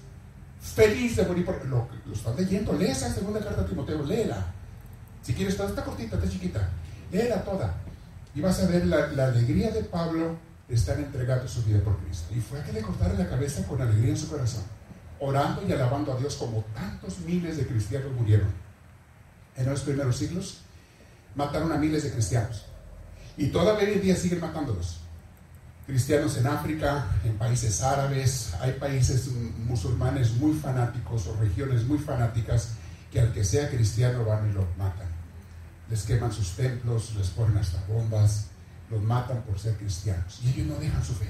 Feliz 0.62 1.16
de 1.16 1.26
morir 1.26 1.46
por 1.46 1.66
lo, 1.66 1.88
lo 2.06 2.36
leyendo. 2.36 2.74
Lee 2.74 2.88
esa 2.88 3.14
segunda 3.14 3.40
carta 3.40 3.62
a 3.62 3.66
Timoteo, 3.66 4.04
léela. 4.04 4.54
Si 5.22 5.34
quieres, 5.34 5.54
está, 5.54 5.68
está 5.68 5.84
cortita, 5.84 6.18
está 6.18 6.30
chiquita. 6.30 6.70
Léela 7.12 7.44
toda. 7.44 7.76
Y 8.36 8.42
vas 8.42 8.62
a 8.62 8.68
ver 8.68 8.86
la, 8.86 9.08
la 9.08 9.28
alegría 9.28 9.72
de 9.72 9.84
Pablo 9.84 10.38
de 10.68 10.76
estar 10.76 11.00
entregando 11.00 11.48
su 11.48 11.64
vida 11.64 11.80
por 11.82 11.98
Cristo. 12.00 12.34
Y 12.36 12.40
fue 12.40 12.60
a 12.60 12.64
que 12.64 12.74
le 12.74 12.82
cortaron 12.82 13.18
la 13.18 13.28
cabeza 13.28 13.66
con 13.68 13.82
alegría 13.82 14.12
en 14.12 14.18
su 14.18 14.30
corazón, 14.30 14.64
orando 15.20 15.64
y 15.68 15.72
alabando 15.72 16.14
a 16.14 16.18
Dios 16.18 16.36
como 16.36 16.64
tantos 16.76 17.20
miles 17.20 17.58
de 17.58 17.66
cristianos 17.66 18.12
murieron. 18.14 18.50
En 19.56 19.66
los 19.66 19.82
primeros 19.82 20.16
siglos 20.18 20.60
mataron 21.36 21.72
a 21.72 21.78
miles 21.78 22.04
de 22.04 22.12
cristianos. 22.12 22.66
Y 23.36 23.48
todavía 23.48 23.88
hoy 23.88 23.94
en 23.96 24.02
día 24.02 24.16
siguen 24.16 24.42
matándolos. 24.42 25.00
Cristianos 25.90 26.38
en 26.38 26.48
África, 26.48 27.08
en 27.24 27.38
países 27.38 27.82
árabes, 27.82 28.54
hay 28.62 28.74
países 28.74 29.30
musulmanes 29.66 30.34
muy 30.34 30.54
fanáticos 30.54 31.28
o 31.28 31.36
regiones 31.38 31.84
muy 31.86 31.98
fanáticas 31.98 32.74
que 33.12 33.20
al 33.20 33.34
que 33.34 33.44
sea 33.44 33.70
cristiano 33.70 34.24
van 34.24 34.50
y 34.50 34.54
lo 34.54 34.68
matan 34.78 35.20
les 35.90 36.04
queman 36.04 36.32
sus 36.32 36.52
templos, 36.52 37.16
les 37.16 37.30
ponen 37.30 37.58
hasta 37.58 37.84
bombas, 37.88 38.48
los 38.90 39.02
matan 39.02 39.42
por 39.44 39.58
ser 39.60 39.76
cristianos. 39.76 40.40
Y 40.44 40.50
ellos 40.50 40.68
no 40.68 40.76
dejan 40.76 41.04
su 41.04 41.14
fe. 41.14 41.28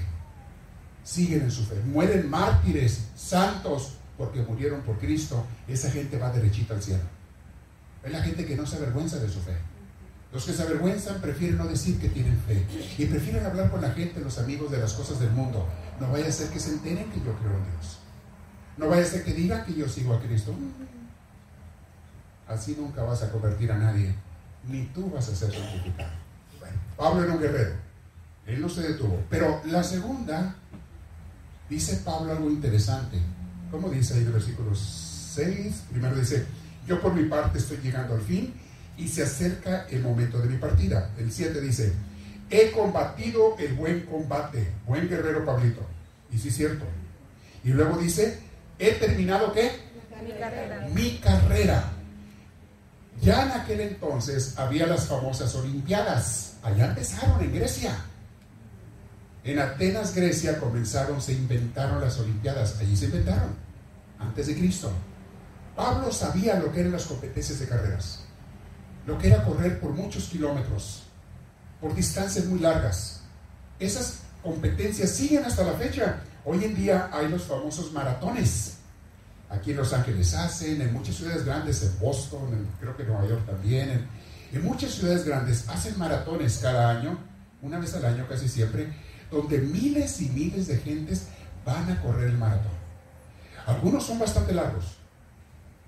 Siguen 1.02 1.42
en 1.42 1.50
su 1.50 1.64
fe. 1.64 1.76
Mueren 1.86 2.28
mártires, 2.28 3.08
santos, 3.16 3.94
porque 4.18 4.42
murieron 4.42 4.82
por 4.82 4.98
Cristo. 4.98 5.46
Esa 5.66 5.90
gente 5.90 6.18
va 6.18 6.30
derechita 6.30 6.74
al 6.74 6.82
cielo. 6.82 7.02
Es 8.04 8.12
la 8.12 8.22
gente 8.22 8.44
que 8.46 8.56
no 8.56 8.66
se 8.66 8.76
avergüenza 8.76 9.18
de 9.18 9.28
su 9.28 9.40
fe. 9.40 9.56
Los 10.32 10.44
que 10.44 10.52
se 10.52 10.62
avergüenzan 10.62 11.20
prefieren 11.20 11.58
no 11.58 11.66
decir 11.66 11.98
que 11.98 12.08
tienen 12.08 12.38
fe 12.46 12.64
y 12.98 13.06
prefieren 13.06 13.44
hablar 13.44 13.70
con 13.70 13.80
la 13.80 13.90
gente, 13.90 14.20
los 14.20 14.38
amigos 14.38 14.70
de 14.70 14.78
las 14.78 14.92
cosas 14.92 15.18
del 15.18 15.30
mundo. 15.30 15.66
No 15.98 16.10
vaya 16.10 16.28
a 16.28 16.32
ser 16.32 16.50
que 16.50 16.60
se 16.60 16.70
enteren 16.70 17.10
que 17.10 17.18
yo 17.18 17.34
creo 17.34 17.56
en 17.56 17.64
Dios. 17.64 17.98
No 18.76 18.88
vaya 18.88 19.02
a 19.02 19.06
ser 19.06 19.24
que 19.24 19.34
digan 19.34 19.64
que 19.64 19.74
yo 19.74 19.88
sigo 19.88 20.14
a 20.14 20.20
Cristo. 20.20 20.54
Así 22.46 22.76
nunca 22.78 23.02
vas 23.02 23.22
a 23.22 23.30
convertir 23.30 23.72
a 23.72 23.78
nadie 23.78 24.14
ni 24.68 24.84
tú 24.86 25.10
vas 25.10 25.28
a 25.28 25.34
ser 25.34 25.52
santificado. 25.52 26.10
Pablo 26.96 27.24
era 27.24 27.32
un 27.32 27.40
guerrero, 27.40 27.72
él 28.46 28.60
no 28.60 28.68
se 28.68 28.82
detuvo. 28.82 29.22
Pero 29.30 29.62
la 29.64 29.82
segunda, 29.82 30.54
dice 31.68 32.02
Pablo 32.04 32.32
algo 32.32 32.50
interesante. 32.50 33.18
¿Cómo 33.70 33.88
dice 33.88 34.14
ahí 34.14 34.24
el 34.24 34.32
versículo 34.32 34.74
6? 34.74 35.84
Primero 35.90 36.16
dice, 36.16 36.44
yo 36.86 37.00
por 37.00 37.14
mi 37.14 37.24
parte 37.24 37.58
estoy 37.58 37.78
llegando 37.78 38.14
al 38.14 38.20
fin 38.20 38.52
y 39.00 39.08
se 39.08 39.22
acerca 39.22 39.86
el 39.90 40.02
momento 40.02 40.38
de 40.38 40.48
mi 40.48 40.58
partida. 40.58 41.10
El 41.18 41.32
7 41.32 41.60
dice, 41.60 41.92
he 42.50 42.70
combatido 42.70 43.56
el 43.58 43.72
buen 43.74 44.00
combate, 44.02 44.68
buen 44.86 45.08
guerrero 45.08 45.44
Pablito. 45.44 45.86
Y 46.30 46.38
sí 46.38 46.48
es 46.48 46.56
cierto. 46.56 46.84
Y 47.64 47.70
luego 47.70 47.96
dice, 47.96 48.38
he 48.78 48.92
terminado 48.92 49.52
qué? 49.52 49.70
Mi 50.22 50.32
carrera. 50.32 50.88
Mi 50.94 51.18
carrera. 51.18 51.92
Ya 53.22 53.42
en 53.44 53.50
aquel 53.52 53.80
entonces 53.80 54.54
había 54.58 54.86
las 54.86 55.06
famosas 55.06 55.54
Olimpiadas. 55.54 56.54
Allá 56.62 56.86
empezaron 56.86 57.40
en 57.40 57.54
Grecia. 57.54 57.96
En 59.44 59.58
Atenas, 59.58 60.14
Grecia, 60.14 60.58
comenzaron, 60.58 61.22
se 61.22 61.32
inventaron 61.32 62.02
las 62.02 62.18
Olimpiadas. 62.18 62.78
Allí 62.78 62.94
se 62.96 63.06
inventaron, 63.06 63.54
antes 64.18 64.46
de 64.46 64.54
Cristo. 64.54 64.92
Pablo 65.74 66.12
sabía 66.12 66.58
lo 66.58 66.70
que 66.70 66.80
eran 66.80 66.92
las 66.92 67.04
competencias 67.04 67.58
de 67.58 67.66
carreras, 67.66 68.19
lo 69.06 69.18
que 69.18 69.28
era 69.28 69.44
correr 69.44 69.80
por 69.80 69.92
muchos 69.92 70.24
kilómetros, 70.24 71.04
por 71.80 71.94
distancias 71.94 72.44
muy 72.46 72.60
largas. 72.60 73.22
Esas 73.78 74.20
competencias 74.42 75.10
siguen 75.10 75.44
hasta 75.44 75.64
la 75.64 75.72
fecha. 75.72 76.22
Hoy 76.44 76.64
en 76.64 76.74
día 76.74 77.10
hay 77.12 77.28
los 77.28 77.42
famosos 77.44 77.92
maratones. 77.92 78.76
Aquí 79.48 79.72
en 79.72 79.78
Los 79.78 79.92
Ángeles 79.92 80.32
hacen, 80.34 80.80
en 80.80 80.92
muchas 80.92 81.16
ciudades 81.16 81.44
grandes, 81.44 81.82
en 81.82 81.98
Boston, 81.98 82.68
creo 82.78 82.96
que 82.96 83.02
en 83.02 83.08
Nueva 83.08 83.26
York 83.26 83.46
también, 83.46 83.90
en, 83.90 84.06
en 84.52 84.64
muchas 84.64 84.92
ciudades 84.92 85.24
grandes 85.24 85.68
hacen 85.68 85.98
maratones 85.98 86.58
cada 86.62 86.90
año, 86.90 87.18
una 87.60 87.78
vez 87.78 87.92
al 87.94 88.04
año 88.04 88.26
casi 88.28 88.48
siempre, 88.48 88.92
donde 89.30 89.58
miles 89.58 90.20
y 90.20 90.28
miles 90.28 90.68
de 90.68 90.78
gentes 90.78 91.26
van 91.64 91.90
a 91.90 92.00
correr 92.00 92.28
el 92.28 92.38
maratón. 92.38 92.72
Algunos 93.66 94.04
son 94.04 94.18
bastante 94.18 94.52
largos, 94.52 94.84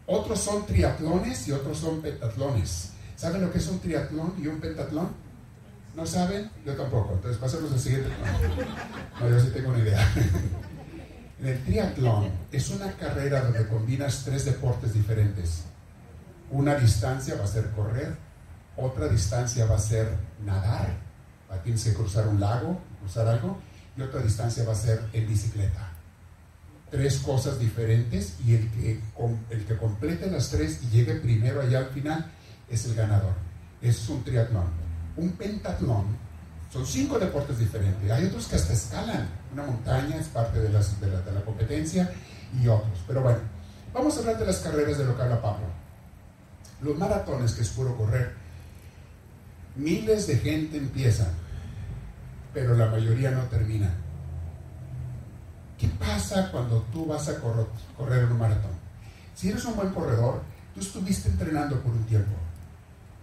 otros 0.07 0.41
son 0.41 0.67
triatlones 0.67 1.47
y 1.49 1.53
otros 1.53 1.79
son 1.79 2.03
pentatlones. 2.03 2.91
¿Saben 3.23 3.41
lo 3.41 3.53
que 3.53 3.59
es 3.59 3.69
un 3.69 3.79
triatlón 3.79 4.35
y 4.43 4.49
un 4.49 4.59
pentatlón? 4.59 5.11
¿No 5.95 6.05
saben? 6.05 6.51
Yo 6.67 6.75
tampoco. 6.75 7.13
Entonces 7.13 7.41
pasemos 7.41 7.71
al 7.71 7.79
siguiente. 7.79 8.09
No, 9.21 9.31
yo 9.31 9.39
sí 9.39 9.51
tengo 9.55 9.69
una 9.69 9.79
idea. 9.79 10.13
En 11.41 11.49
el 11.49 11.65
triatlón 11.65 12.31
es 12.53 12.71
una 12.71 12.93
carrera 12.93 13.43
donde 13.43 13.67
combinas 13.67 14.23
tres 14.25 14.45
deportes 14.45 14.93
diferentes. 14.93 15.63
Una 16.51 16.77
distancia 16.77 17.37
va 17.37 17.45
a 17.45 17.49
ser 17.49 17.71
correr, 17.71 18.15
otra 18.77 19.09
distancia 19.09 19.67
va 19.67 19.75
a 19.75 19.81
ser 19.81 20.09
nadar, 20.45 20.89
ah, 21.51 21.59
tienes 21.65 21.83
que 21.83 21.95
cruzar 21.95 22.29
un 22.29 22.39
lago, 22.39 22.81
cruzar 23.01 23.27
algo, 23.27 23.59
y 23.97 24.03
otra 24.03 24.21
distancia 24.23 24.65
va 24.65 24.73
a 24.73 24.77
ser 24.77 25.01
en 25.13 25.27
bicicleta. 25.27 25.91
Tres 26.93 27.19
cosas 27.19 27.59
diferentes 27.59 28.37
y 28.47 28.55
el 28.55 28.71
que, 28.71 29.01
el 29.51 29.65
que 29.65 29.77
complete 29.77 30.31
las 30.31 30.49
tres 30.49 30.79
y 30.85 30.91
llegue 30.91 31.15
primero 31.17 31.61
allá 31.61 31.79
al 31.81 31.89
final 31.89 32.31
es 32.73 32.87
el 32.87 32.95
ganador. 32.95 33.35
Es 33.81 34.09
un 34.09 34.25
triatlón. 34.25 34.67
Un 35.17 35.33
pentatlón 35.33 36.17
son 36.73 36.87
cinco 36.87 37.19
deportes 37.19 37.59
diferentes. 37.59 38.11
Hay 38.11 38.25
otros 38.25 38.47
que 38.47 38.57
hasta 38.57 38.73
escalan. 38.73 39.29
Una 39.53 39.65
montaña 39.65 40.17
es 40.17 40.29
parte 40.29 40.59
de, 40.59 40.71
la, 40.71 40.81
competencia 41.45 42.11
y 42.59 42.67
otros. 42.67 42.99
Pero 43.07 43.21
bueno, 43.21 43.41
vamos 43.93 44.17
a 44.17 44.21
hablar 44.21 44.39
de 44.39 44.47
las 44.47 44.57
carreras 44.61 44.97
de 44.97 45.05
lo 45.05 45.15
que 45.15 45.23
habla 45.23 45.43
Pablo. 45.43 45.67
Los 46.81 46.97
maratones, 46.97 47.53
que 47.53 47.61
es 47.61 47.69
puro 47.69 47.95
correr. 47.97 48.33
Miles 49.77 50.27
de 50.27 50.39
gente 50.39 50.79
empiezan, 50.79 51.29
pero 52.55 52.75
la 52.75 52.87
mayoría 52.87 53.31
no 53.31 53.43
termina. 53.45 53.91
¿Qué 55.79 55.89
pasa 55.89 56.51
cuando 56.51 56.81
tú 56.93 57.05
vas 57.05 57.29
a 57.29 57.39
correr 57.39 58.25
en 58.25 58.33
un 58.33 58.39
maratón? 58.39 58.73
Si 59.35 59.51
eres 59.51 59.65
un 59.67 59.77
buen 59.77 59.91
corredor, 59.91 60.43
tú 60.75 60.81
estuviste 60.81 61.29
entrenando 61.29 61.79
por 61.81 61.93
un 61.93 62.05
tiempo 62.05 62.33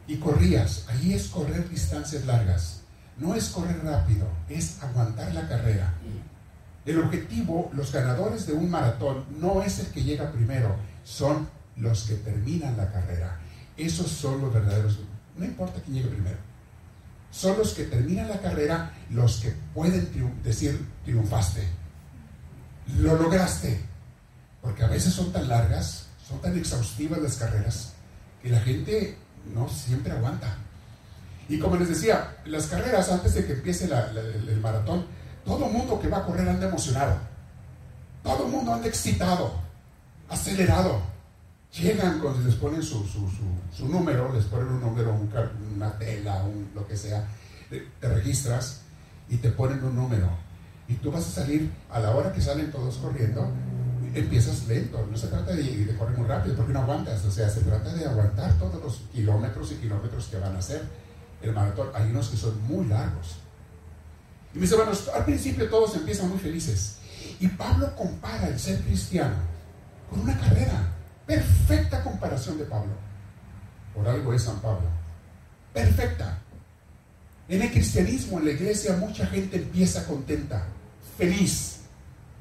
y 0.09 0.17
corrías. 0.17 0.85
Ahí 0.89 1.13
es 1.13 1.27
correr 1.27 1.69
distancias 1.69 2.25
largas. 2.25 2.81
No 3.17 3.35
es 3.35 3.49
correr 3.49 3.79
rápido, 3.83 4.27
es 4.49 4.81
aguantar 4.81 5.33
la 5.33 5.47
carrera. 5.47 5.93
El 6.85 6.99
objetivo, 6.99 7.69
los 7.73 7.91
ganadores 7.91 8.47
de 8.47 8.53
un 8.53 8.71
maratón, 8.71 9.25
no 9.39 9.61
es 9.61 9.79
el 9.79 9.87
que 9.87 10.03
llega 10.03 10.31
primero, 10.31 10.75
son 11.03 11.47
los 11.77 12.03
que 12.03 12.15
terminan 12.15 12.75
la 12.75 12.91
carrera. 12.91 13.39
Esos 13.77 14.09
son 14.09 14.41
los 14.41 14.51
verdaderos. 14.51 14.99
No 15.37 15.45
importa 15.45 15.79
quién 15.83 15.97
llegue 15.97 16.09
primero. 16.09 16.37
Son 17.29 17.55
los 17.57 17.73
que 17.73 17.83
terminan 17.83 18.29
la 18.29 18.39
carrera 18.39 18.91
los 19.11 19.37
que 19.37 19.53
pueden 19.75 20.09
decir 20.43 20.83
triunfaste. 21.05 21.67
Lo 22.97 23.15
lograste. 23.15 23.79
Porque 24.61 24.83
a 24.83 24.87
veces 24.87 25.13
son 25.13 25.31
tan 25.31 25.47
largas, 25.47 26.07
son 26.27 26.41
tan 26.41 26.57
exhaustivas 26.57 27.21
las 27.21 27.37
carreras, 27.37 27.93
que 28.41 28.49
la 28.49 28.59
gente 28.59 29.17
no 29.53 29.67
siempre 29.69 30.11
aguanta. 30.11 30.47
Y 31.47 31.57
como 31.59 31.77
les 31.77 31.89
decía, 31.89 32.37
las 32.45 32.67
carreras 32.67 33.11
antes 33.11 33.33
de 33.33 33.45
que 33.45 33.53
empiece 33.53 33.85
el, 33.85 34.59
maratón, 34.61 35.05
todo 35.45 35.67
mundo 35.67 35.99
que 35.99 36.07
va 36.07 36.19
a 36.19 36.25
correr 36.25 36.47
anda 36.47 36.67
emocionado. 36.67 37.17
Todo 38.23 38.47
mundo 38.47 38.73
anda 38.73 38.87
excitado, 38.87 39.53
acelerado. 40.29 41.01
Llegan 41.79 42.19
cuando 42.19 42.41
les 42.41 42.55
ponen 42.55 42.81
su, 42.83 43.03
su- 43.05 43.29
su- 43.75 43.87
número, 43.87 44.31
les 44.33 44.45
ponen 44.45 44.67
un 44.67 44.81
número, 44.81 45.13
un 45.13 45.31
una 45.75 45.97
tela, 45.97 46.43
un, 46.43 46.69
lo 46.75 46.85
que 46.87 46.97
sea, 46.97 47.25
te 47.69 47.87
te 47.99 48.09
registras 48.09 48.81
y 49.29 49.37
te 49.37 49.49
ponen 49.49 49.83
un 49.83 49.95
número. 49.95 50.27
Y 50.87 50.95
tú 50.95 51.11
vas 51.11 51.27
a 51.27 51.41
salir 51.41 51.71
a 51.91 51.99
la 51.99 52.11
hora 52.11 52.33
que 52.33 52.41
salen 52.41 52.71
todos 52.71 52.97
corriendo, 52.97 53.47
empiezas 54.13 54.67
lento. 54.67 55.07
No 55.09 55.17
se 55.17 55.27
trata 55.27 55.51
de, 55.51 55.63
de 55.63 55.97
correr 55.97 56.17
muy 56.17 56.27
rápido 56.27 56.55
porque 56.55 56.73
no 56.73 56.79
aguantas. 56.79 57.23
O 57.25 57.31
sea, 57.31 57.49
se 57.49 57.61
trata 57.61 57.93
de 57.93 58.05
aguantar 58.05 58.57
todos 58.57 58.81
los 58.83 59.01
kilómetros 59.13 59.71
y 59.71 59.75
kilómetros 59.75 60.27
que 60.27 60.37
van 60.37 60.55
a 60.55 60.59
hacer 60.59 60.83
el 61.41 61.53
maratón. 61.53 61.89
Hay 61.93 62.09
unos 62.09 62.29
que 62.29 62.37
son 62.37 62.61
muy 62.67 62.85
largos. 62.87 63.37
Y 64.53 64.59
mis 64.59 64.71
hermanos, 64.71 65.09
al 65.13 65.25
principio 65.25 65.69
todos 65.69 65.95
empiezan 65.95 66.29
muy 66.29 66.39
felices. 66.39 66.97
Y 67.39 67.47
Pablo 67.47 67.95
compara 67.95 68.47
el 68.47 68.59
ser 68.59 68.79
cristiano 68.81 69.35
con 70.09 70.21
una 70.21 70.37
carrera. 70.37 70.93
Perfecta 71.25 72.03
comparación 72.03 72.57
de 72.57 72.65
Pablo. 72.65 72.93
Por 73.93 74.07
algo 74.07 74.33
es 74.33 74.43
San 74.43 74.59
Pablo. 74.59 74.87
Perfecta. 75.73 76.39
En 77.47 77.61
el 77.61 77.71
cristianismo, 77.71 78.39
en 78.39 78.45
la 78.45 78.51
iglesia, 78.51 78.95
mucha 78.97 79.25
gente 79.27 79.57
empieza 79.57 80.05
contenta, 80.05 80.65
feliz. 81.17 81.78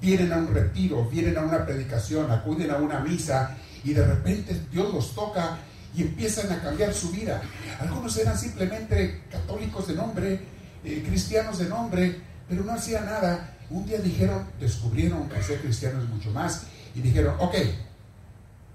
Vienen 0.01 0.33
a 0.33 0.37
un 0.37 0.55
retiro, 0.55 1.05
vienen 1.09 1.37
a 1.37 1.43
una 1.43 1.65
predicación, 1.65 2.31
acuden 2.31 2.71
a 2.71 2.77
una 2.77 3.01
misa 3.01 3.57
y 3.85 3.93
de 3.93 4.07
repente 4.07 4.61
Dios 4.71 4.93
los 4.93 5.15
toca 5.15 5.59
y 5.95 6.03
empiezan 6.03 6.53
a 6.53 6.61
cambiar 6.61 6.95
su 6.95 7.11
vida. 7.11 7.41
Algunos 7.81 8.17
eran 8.17 8.39
simplemente 8.39 9.23
católicos 9.31 9.89
de 9.89 9.95
nombre, 9.95 10.41
eh, 10.85 11.03
cristianos 11.07 11.59
de 11.59 11.69
nombre, 11.69 12.21
pero 12.49 12.65
no 12.65 12.73
hacían 12.73 13.07
nada. 13.07 13.57
Un 13.71 13.85
día 13.87 13.99
dijeron, 13.99 14.47
descubrieron 14.61 15.29
que 15.29 15.43
ser 15.43 15.61
cristiano 15.61 16.01
es 16.01 16.09
mucho 16.09 16.31
más 16.31 16.65
y 16.95 17.01
dijeron, 17.01 17.35
ok, 17.39 17.55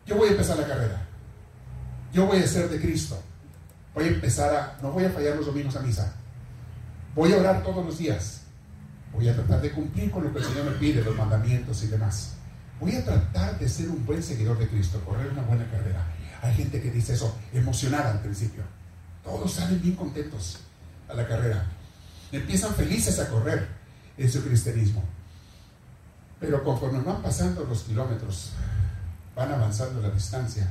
yo 0.05 0.17
voy 0.17 0.29
a 0.29 0.31
empezar 0.31 0.57
la 0.57 0.67
carrera. 0.67 1.07
Yo 2.13 2.25
voy 2.27 2.39
a 2.39 2.47
ser 2.47 2.69
de 2.69 2.79
Cristo. 2.79 3.19
Voy 3.95 4.05
a 4.05 4.07
empezar 4.07 4.55
a, 4.55 4.77
no 4.81 4.91
voy 4.91 5.05
a 5.05 5.09
fallar 5.09 5.35
los 5.35 5.45
domingos 5.45 5.75
a 5.75 5.79
misa. 5.79 6.13
Voy 7.15 7.31
a 7.31 7.37
orar 7.37 7.63
todos 7.63 7.85
los 7.85 7.97
días. 7.97 8.42
Voy 9.13 9.27
a 9.29 9.35
tratar 9.35 9.61
de 9.61 9.71
cumplir 9.71 10.11
con 10.11 10.23
lo 10.23 10.33
que 10.33 10.39
el 10.39 10.45
Señor 10.45 10.65
me 10.65 10.71
pide, 10.71 11.03
los 11.03 11.15
mandamientos 11.15 11.83
y 11.83 11.87
demás. 11.87 12.33
Voy 12.79 12.95
a 12.95 13.05
tratar 13.05 13.59
de 13.59 13.69
ser 13.69 13.89
un 13.89 14.05
buen 14.05 14.21
seguidor 14.21 14.57
de 14.57 14.67
Cristo, 14.67 14.99
correr 15.05 15.31
una 15.31 15.43
buena 15.43 15.69
carrera. 15.69 16.05
Hay 16.41 16.53
gente 16.55 16.81
que 16.81 16.91
dice 16.91 17.13
eso, 17.13 17.37
emocionada 17.53 18.11
al 18.11 18.21
principio. 18.21 18.63
Todos 19.23 19.53
salen 19.53 19.81
bien 19.81 19.95
contentos 19.95 20.59
a 21.07 21.13
la 21.13 21.27
carrera. 21.27 21.65
Empiezan 22.31 22.73
felices 22.73 23.19
a 23.19 23.29
correr 23.29 23.67
en 24.17 24.31
su 24.31 24.43
cristianismo. 24.43 25.03
Pero 26.39 26.63
conforme 26.63 26.99
van 26.99 27.21
pasando 27.21 27.63
los 27.63 27.83
kilómetros, 27.83 28.51
van 29.35 29.51
avanzando 29.51 30.01
la 30.01 30.09
distancia, 30.09 30.69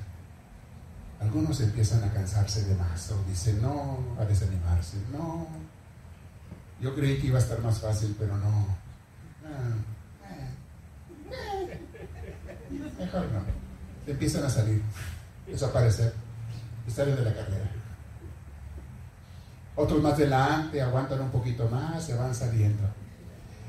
algunos 1.21 1.61
empiezan 1.61 2.03
a 2.05 2.13
cansarse 2.13 2.65
de 2.65 2.75
más 2.75 3.11
o 3.13 3.23
dicen 3.29 3.63
no, 3.63 3.99
a 4.19 4.25
desanimarse, 4.25 4.97
no, 5.13 5.47
yo 6.83 6.93
creí 6.97 7.19
que 7.19 7.29
iba 7.29 7.39
a 7.39 7.41
estar 7.41 7.61
más 7.61 7.79
fácil, 7.79 8.17
pero 8.19 8.37
no. 8.37 8.67
Mejor 12.99 13.25
no. 13.33 13.45
Empiezan 14.05 14.45
a 14.45 14.51
salir, 14.51 14.83
desaparecer, 15.47 16.13
salen 16.93 17.15
de 17.15 17.23
la 17.23 17.35
carrera. 17.35 17.71
Otros 19.77 20.03
más 20.03 20.15
adelante 20.15 20.83
aguantan 20.83 21.21
un 21.21 21.31
poquito 21.31 21.69
más, 21.69 22.05
se 22.05 22.15
van 22.15 22.35
saliendo. 22.35 22.83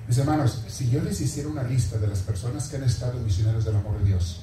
Mis 0.08 0.17
hermanos, 0.17 0.63
si 0.67 0.89
yo 0.89 1.02
les 1.04 1.21
hiciera 1.21 1.47
una 1.47 1.63
lista 1.63 1.99
de 1.99 2.08
las 2.08 2.19
personas 2.19 2.67
que 2.67 2.78
han 2.78 2.84
estado 2.84 3.19
Misioneros 3.19 3.63
del 3.63 3.76
Amor 3.76 3.99
de 3.99 4.06
Dios 4.06 4.41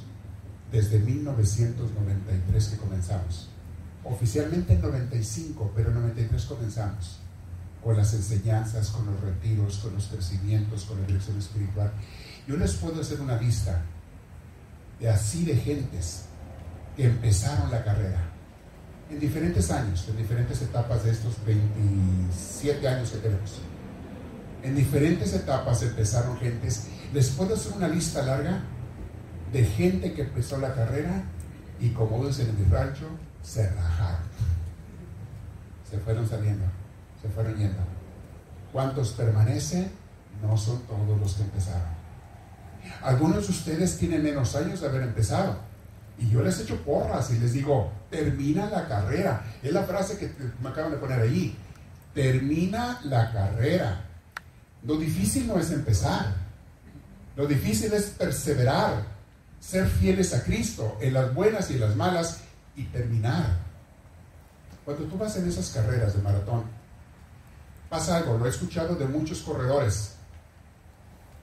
desde 0.70 1.00
1993 1.00 2.68
que 2.68 2.76
comenzamos, 2.76 3.48
oficialmente 4.04 4.74
en 4.74 4.80
95, 4.80 5.72
pero 5.74 5.90
en 5.90 5.96
93 5.96 6.44
comenzamos 6.44 7.20
con 7.83 7.97
las 7.97 8.12
enseñanzas, 8.14 8.88
con 8.88 9.07
los 9.07 9.21
retiros, 9.21 9.79
con 9.79 9.95
los 9.95 10.07
crecimientos, 10.07 10.85
con 10.85 11.01
la 11.01 11.07
dirección 11.07 11.38
espiritual. 11.38 11.93
Yo 12.47 12.57
les 12.57 12.75
puedo 12.75 13.01
hacer 13.01 13.21
una 13.21 13.40
lista 13.40 13.83
de 14.99 15.09
así 15.09 15.45
de 15.45 15.57
gentes 15.57 16.27
que 16.97 17.07
empezaron 17.07 17.71
la 17.71 17.83
carrera 17.83 18.31
en 19.11 19.19
diferentes 19.19 19.71
años, 19.71 20.07
en 20.09 20.16
diferentes 20.16 20.62
etapas 20.62 21.05
de 21.05 21.11
estos 21.11 21.35
27 21.45 22.87
años 22.87 23.11
que 23.11 23.19
tenemos. 23.19 23.59
En 24.62 24.77
diferentes 24.77 25.33
etapas 25.33 25.83
empezaron 25.83 26.38
gentes. 26.38 26.87
Les 27.12 27.31
puedo 27.31 27.55
hacer 27.55 27.73
una 27.73 27.88
lista 27.88 28.23
larga 28.23 28.61
de 29.53 29.64
gente 29.64 30.12
que 30.12 30.23
empezó 30.23 30.59
la 30.59 30.75
carrera 30.75 31.25
y 31.81 31.90
como 31.90 32.25
dicen 32.27 32.51
en 32.51 32.57
mi 32.59 32.66
se 33.43 33.69
rajaron. 33.71 34.29
Se 35.90 35.99
fueron 35.99 36.29
saliendo, 36.29 36.64
se 37.20 37.28
fueron 37.28 37.56
yendo. 37.56 37.83
¿Cuántos 38.72 39.12
permanecen? 39.12 39.90
No 40.42 40.56
son 40.56 40.80
todos 40.83 41.20
los 41.20 41.35
que 41.35 41.42
empezaron. 41.42 42.00
Algunos 43.02 43.46
de 43.46 43.52
ustedes 43.52 43.98
tienen 43.98 44.22
menos 44.22 44.54
años 44.56 44.80
de 44.80 44.88
haber 44.88 45.02
empezado. 45.02 45.59
Y 46.18 46.28
yo 46.30 46.42
les 46.42 46.61
echo 46.61 46.76
porras 46.83 47.30
y 47.30 47.38
les 47.38 47.52
digo, 47.52 47.90
termina 48.11 48.68
la 48.68 48.87
carrera. 48.87 49.42
Es 49.62 49.72
la 49.72 49.85
frase 49.85 50.18
que 50.18 50.33
me 50.62 50.68
acaban 50.68 50.92
de 50.92 50.98
poner 50.98 51.20
ahí. 51.20 51.56
Termina 52.14 53.00
la 53.04 53.33
carrera. 53.33 54.04
Lo 54.85 54.96
difícil 54.96 55.46
no 55.46 55.59
es 55.59 55.70
empezar. 55.70 56.35
Lo 57.37 57.46
difícil 57.46 57.92
es 57.92 58.11
perseverar, 58.11 59.04
ser 59.61 59.87
fieles 59.87 60.35
a 60.35 60.42
Cristo 60.42 60.98
en 61.00 61.14
las 61.14 61.33
buenas 61.33 61.70
y 61.70 61.78
las 61.78 61.96
malas 61.96 62.40
y 62.76 62.85
terminar. 62.85 63.59
Cuando 64.85 65.04
tú 65.04 65.16
vas 65.16 65.37
en 65.37 65.48
esas 65.48 65.70
carreras 65.70 66.14
de 66.14 66.22
maratón, 66.22 66.64
pasa 67.90 68.16
algo, 68.18 68.38
lo 68.38 68.46
he 68.46 68.48
escuchado 68.48 68.94
de 68.94 69.07
muchos 69.07 69.40
corredores. 69.40 70.14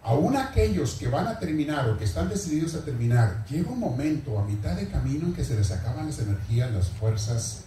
Aún 0.02 0.38
aquellos 0.38 0.94
que 0.94 1.10
van 1.10 1.28
a 1.28 1.38
terminar 1.38 1.90
o 1.90 1.98
que 1.98 2.06
están 2.06 2.30
decididos 2.30 2.74
a 2.76 2.86
terminar, 2.86 3.46
llega 3.50 3.70
un 3.70 3.80
momento 3.80 4.40
a 4.40 4.46
mitad 4.46 4.74
de 4.76 4.88
camino 4.88 5.28
en 5.28 5.34
que 5.34 5.44
se 5.44 5.56
les 5.56 5.70
acaban 5.70 6.08
las 6.08 6.20
energías, 6.20 6.72
las 6.72 6.88
fuerzas, 6.88 7.66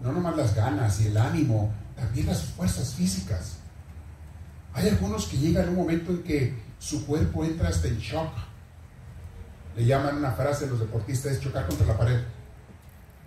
no 0.00 0.10
nomás 0.10 0.34
las 0.34 0.54
ganas 0.54 0.98
y 1.02 1.08
el 1.08 1.18
ánimo, 1.18 1.70
también 1.94 2.26
las 2.26 2.42
fuerzas 2.42 2.94
físicas. 2.94 3.58
Hay 4.72 4.88
algunos 4.88 5.26
que 5.26 5.36
llegan 5.36 5.66
a 5.66 5.70
un 5.70 5.76
momento 5.76 6.12
en 6.12 6.22
que 6.22 6.62
su 6.78 7.04
cuerpo 7.04 7.44
entra 7.44 7.68
hasta 7.68 7.88
en 7.88 7.98
shock. 7.98 8.32
Le 9.76 9.84
llaman 9.84 10.16
una 10.16 10.32
frase 10.32 10.66
los 10.66 10.80
deportistas, 10.80 11.32
es 11.32 11.40
chocar 11.40 11.66
contra 11.66 11.86
la 11.86 11.98
pared. 11.98 12.20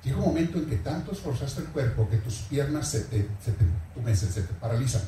Llega 0.05 0.17
un 0.17 0.25
momento 0.25 0.59
en 0.59 0.67
que 0.67 0.77
tanto 0.77 1.11
esforzaste 1.11 1.61
el 1.61 1.67
cuerpo 1.69 2.07
que 2.07 2.17
tus 2.17 2.35
piernas 2.41 2.87
se 2.87 3.01
te, 3.05 3.27
se 3.43 3.51
te, 3.53 4.15
se 4.15 4.41
te 4.43 4.53
paralizan 4.53 5.01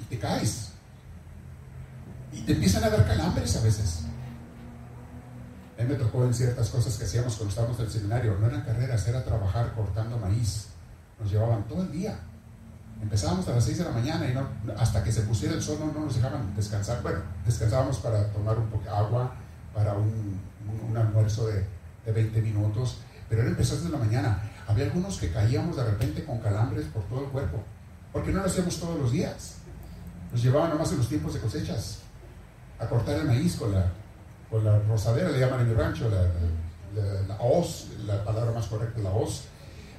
y 0.00 0.04
te 0.04 0.18
caes. 0.18 0.70
Y 2.32 2.42
te 2.42 2.52
empiezan 2.52 2.84
a 2.84 2.90
dar 2.90 3.04
calambres 3.06 3.56
a 3.56 3.62
veces. 3.62 4.04
A 5.76 5.82
mí 5.82 5.88
me 5.88 5.96
tocó 5.96 6.24
en 6.24 6.32
ciertas 6.32 6.68
cosas 6.70 6.96
que 6.96 7.04
hacíamos 7.04 7.34
cuando 7.34 7.50
estábamos 7.50 7.78
en 7.80 7.86
el 7.86 7.90
seminario. 7.90 8.36
No 8.38 8.46
eran 8.46 8.62
carreras, 8.62 9.06
era 9.08 9.24
trabajar 9.24 9.72
cortando 9.74 10.16
maíz. 10.16 10.68
Nos 11.18 11.30
llevaban 11.30 11.66
todo 11.66 11.82
el 11.82 11.90
día. 11.90 12.20
Empezábamos 13.02 13.48
a 13.48 13.54
las 13.54 13.64
6 13.64 13.78
de 13.78 13.84
la 13.84 13.90
mañana 13.90 14.28
y 14.28 14.34
no, 14.34 14.48
hasta 14.76 15.02
que 15.02 15.10
se 15.10 15.22
pusiera 15.22 15.54
el 15.54 15.62
sol 15.62 15.78
no, 15.80 16.04
nos 16.04 16.16
dejaban 16.16 16.54
descansar. 16.54 17.02
Bueno, 17.02 17.20
descansábamos 17.46 17.98
para 17.98 18.26
tomar 18.32 18.58
un 18.58 18.68
poco 18.68 18.84
de 18.84 18.90
agua, 18.90 19.34
para 19.74 19.94
un, 19.94 20.40
un, 20.68 20.90
un 20.90 20.96
almuerzo 20.96 21.46
de, 21.46 21.64
de, 22.04 22.12
20 22.12 22.42
minutos, 22.42 22.98
pero 23.28 23.42
era 23.42 23.50
empezar 23.50 23.78
desde 23.78 23.90
la 23.90 23.98
mañana. 23.98 24.42
Había 24.66 24.84
algunos 24.84 25.18
que 25.18 25.30
caíamos 25.30 25.76
de 25.76 25.84
repente 25.84 26.24
con 26.24 26.38
calambres 26.38 26.86
por 26.86 27.02
todo 27.04 27.24
el 27.24 27.30
cuerpo, 27.30 27.62
porque 28.12 28.32
no 28.32 28.40
lo 28.40 28.46
hacíamos 28.46 28.78
todos 28.78 28.98
los 28.98 29.12
días. 29.12 29.56
Nos 30.32 30.42
llevaban 30.42 30.70
nomás 30.70 30.90
en 30.92 30.98
los 30.98 31.08
tiempos 31.08 31.34
de 31.34 31.40
cosechas 31.40 32.00
a 32.78 32.86
cortar 32.86 33.16
el 33.16 33.24
maíz 33.26 33.56
con 33.56 33.72
la, 33.72 33.90
con 34.50 34.64
la 34.64 34.78
rosadera, 34.80 35.30
le 35.30 35.40
llaman 35.40 35.60
en 35.60 35.68
mi 35.68 35.74
rancho, 35.74 36.08
la, 36.08 36.22
la, 37.00 37.22
la 37.22 37.36
hoz, 37.40 37.88
la 38.06 38.24
palabra 38.24 38.52
más 38.52 38.66
correcta, 38.66 39.00
la 39.00 39.10
hoz, 39.10 39.44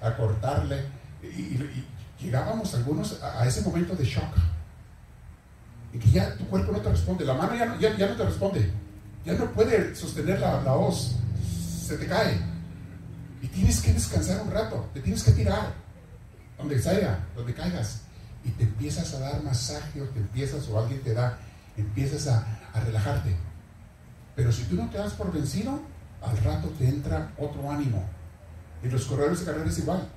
a 0.01 0.15
cortarle. 0.15 0.85
Y, 1.21 1.25
y, 1.25 1.87
llegábamos 2.19 2.73
algunos 2.75 3.21
a, 3.23 3.41
a, 3.41 3.47
ese 3.47 3.61
momento 3.61 3.95
de 3.95 4.03
shock. 4.03 4.35
Y 5.93 5.99
que 5.99 6.11
ya 6.11 6.35
tu 6.35 6.45
cuerpo 6.47 6.71
no 6.71 6.79
te 6.79 6.89
responde, 6.89 7.25
la 7.25 7.33
mano 7.33 7.55
ya 7.55 7.77
ya, 7.79 7.95
ya 7.97 8.09
no 8.09 8.15
te 8.15 8.25
responde, 8.25 8.71
ya 9.25 9.33
no 9.33 9.45
puede 9.51 9.95
sostener 9.95 10.39
la, 10.39 10.61
la 10.61 10.73
hoz, 10.73 11.15
se 11.87 11.97
te 11.97 12.05
cae. 12.05 12.48
Y 13.41 13.47
tienes 13.47 13.81
que 13.81 13.93
descansar 13.93 14.41
un 14.41 14.51
rato, 14.51 14.89
te 14.93 14.99
tienes 15.01 15.23
que 15.23 15.31
tirar, 15.31 15.73
donde 16.57 16.81
sea, 16.81 17.25
donde 17.35 17.53
caigas. 17.53 18.01
Y 18.43 18.49
te 18.51 18.63
empiezas 18.63 19.13
a 19.13 19.19
dar 19.19 19.43
masaje 19.43 20.01
o 20.01 20.05
te 20.05 20.19
empiezas, 20.19 20.67
o 20.69 20.79
alguien 20.79 21.01
te 21.01 21.13
da, 21.13 21.37
empiezas 21.77 22.27
a, 22.27 22.45
a 22.73 22.79
relajarte. 22.81 23.35
Pero 24.35 24.51
si 24.51 24.63
tú 24.63 24.75
no 24.75 24.89
te 24.89 24.97
das 24.97 25.13
por 25.13 25.31
vencido, 25.31 25.79
al 26.21 26.37
rato 26.37 26.69
te 26.77 26.87
entra 26.87 27.33
otro 27.37 27.69
ánimo. 27.71 28.03
Y 28.83 28.87
los 28.87 29.05
corredores 29.05 29.39
de 29.39 29.45
carrera 29.45 29.69
es 29.69 29.79
igual. 29.79 30.07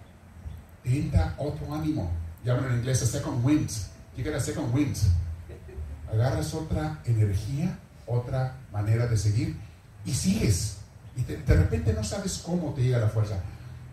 Te 0.83 0.99
entra 0.99 1.35
otro 1.39 1.75
ánimo. 1.75 2.11
Llaman 2.45 2.73
en 2.73 2.79
inglés 2.79 3.03
a 3.03 3.07
second 3.07 3.45
wind. 3.45 3.71
You 4.17 4.25
get 4.25 4.35
a 4.35 4.41
second 4.41 4.75
wind. 4.75 4.97
Agarras 6.13 6.53
otra 6.55 7.01
energía, 7.05 7.79
otra 8.07 8.57
manera 8.73 9.07
de 9.07 9.17
seguir 9.17 9.57
y 10.05 10.13
sigues. 10.13 10.79
Y 11.17 11.23
de 11.25 11.55
repente 11.55 11.93
no 11.93 12.03
sabes 12.03 12.43
cómo 12.45 12.73
te 12.75 12.83
llega 12.83 12.99
la 12.99 13.09
fuerza. 13.09 13.37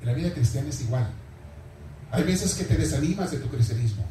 En 0.02 0.08
la 0.08 0.14
vida 0.14 0.34
cristiana 0.34 0.70
es 0.70 0.82
igual. 0.82 1.08
Hay 2.12 2.24
veces 2.24 2.54
que 2.56 2.64
te 2.64 2.76
desanimas 2.76 3.32
de 3.32 3.38
tu 3.38 3.50
cristianismo. 3.50 4.06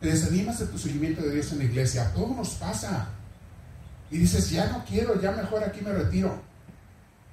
Te 0.00 0.08
desanimas 0.08 0.58
de 0.58 0.66
tu 0.66 0.78
seguimiento 0.78 1.22
de 1.22 1.32
Dios 1.32 1.52
en 1.52 1.58
la 1.58 1.64
iglesia. 1.64 2.08
A 2.08 2.12
todos 2.12 2.36
nos 2.36 2.50
pasa. 2.54 3.08
Y 4.10 4.18
dices, 4.18 4.50
ya 4.50 4.66
no 4.68 4.84
quiero, 4.84 5.20
ya 5.20 5.32
mejor 5.32 5.64
aquí 5.64 5.80
me 5.80 5.92
retiro. 5.92 6.40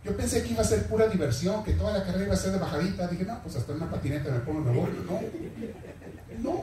Yo 0.04 0.16
pensé 0.18 0.44
que 0.44 0.50
iba 0.50 0.62
a 0.62 0.66
ser 0.66 0.86
pura 0.88 1.08
diversión, 1.08 1.64
que 1.64 1.74
toda 1.74 1.98
la 1.98 2.04
carrera 2.04 2.26
iba 2.26 2.34
a 2.34 2.38
ser 2.38 2.52
de 2.52 2.60
bajadita. 2.60 3.08
Dije, 3.08 3.24
no, 3.24 3.42
pues 3.42 3.56
hasta 3.56 3.74
una 3.74 3.90
patineta 3.90 4.32
me 4.32 4.40
pongo 4.40 4.60
me 4.60 4.72
voy. 4.72 4.90
No, 5.08 6.52
no. 6.52 6.62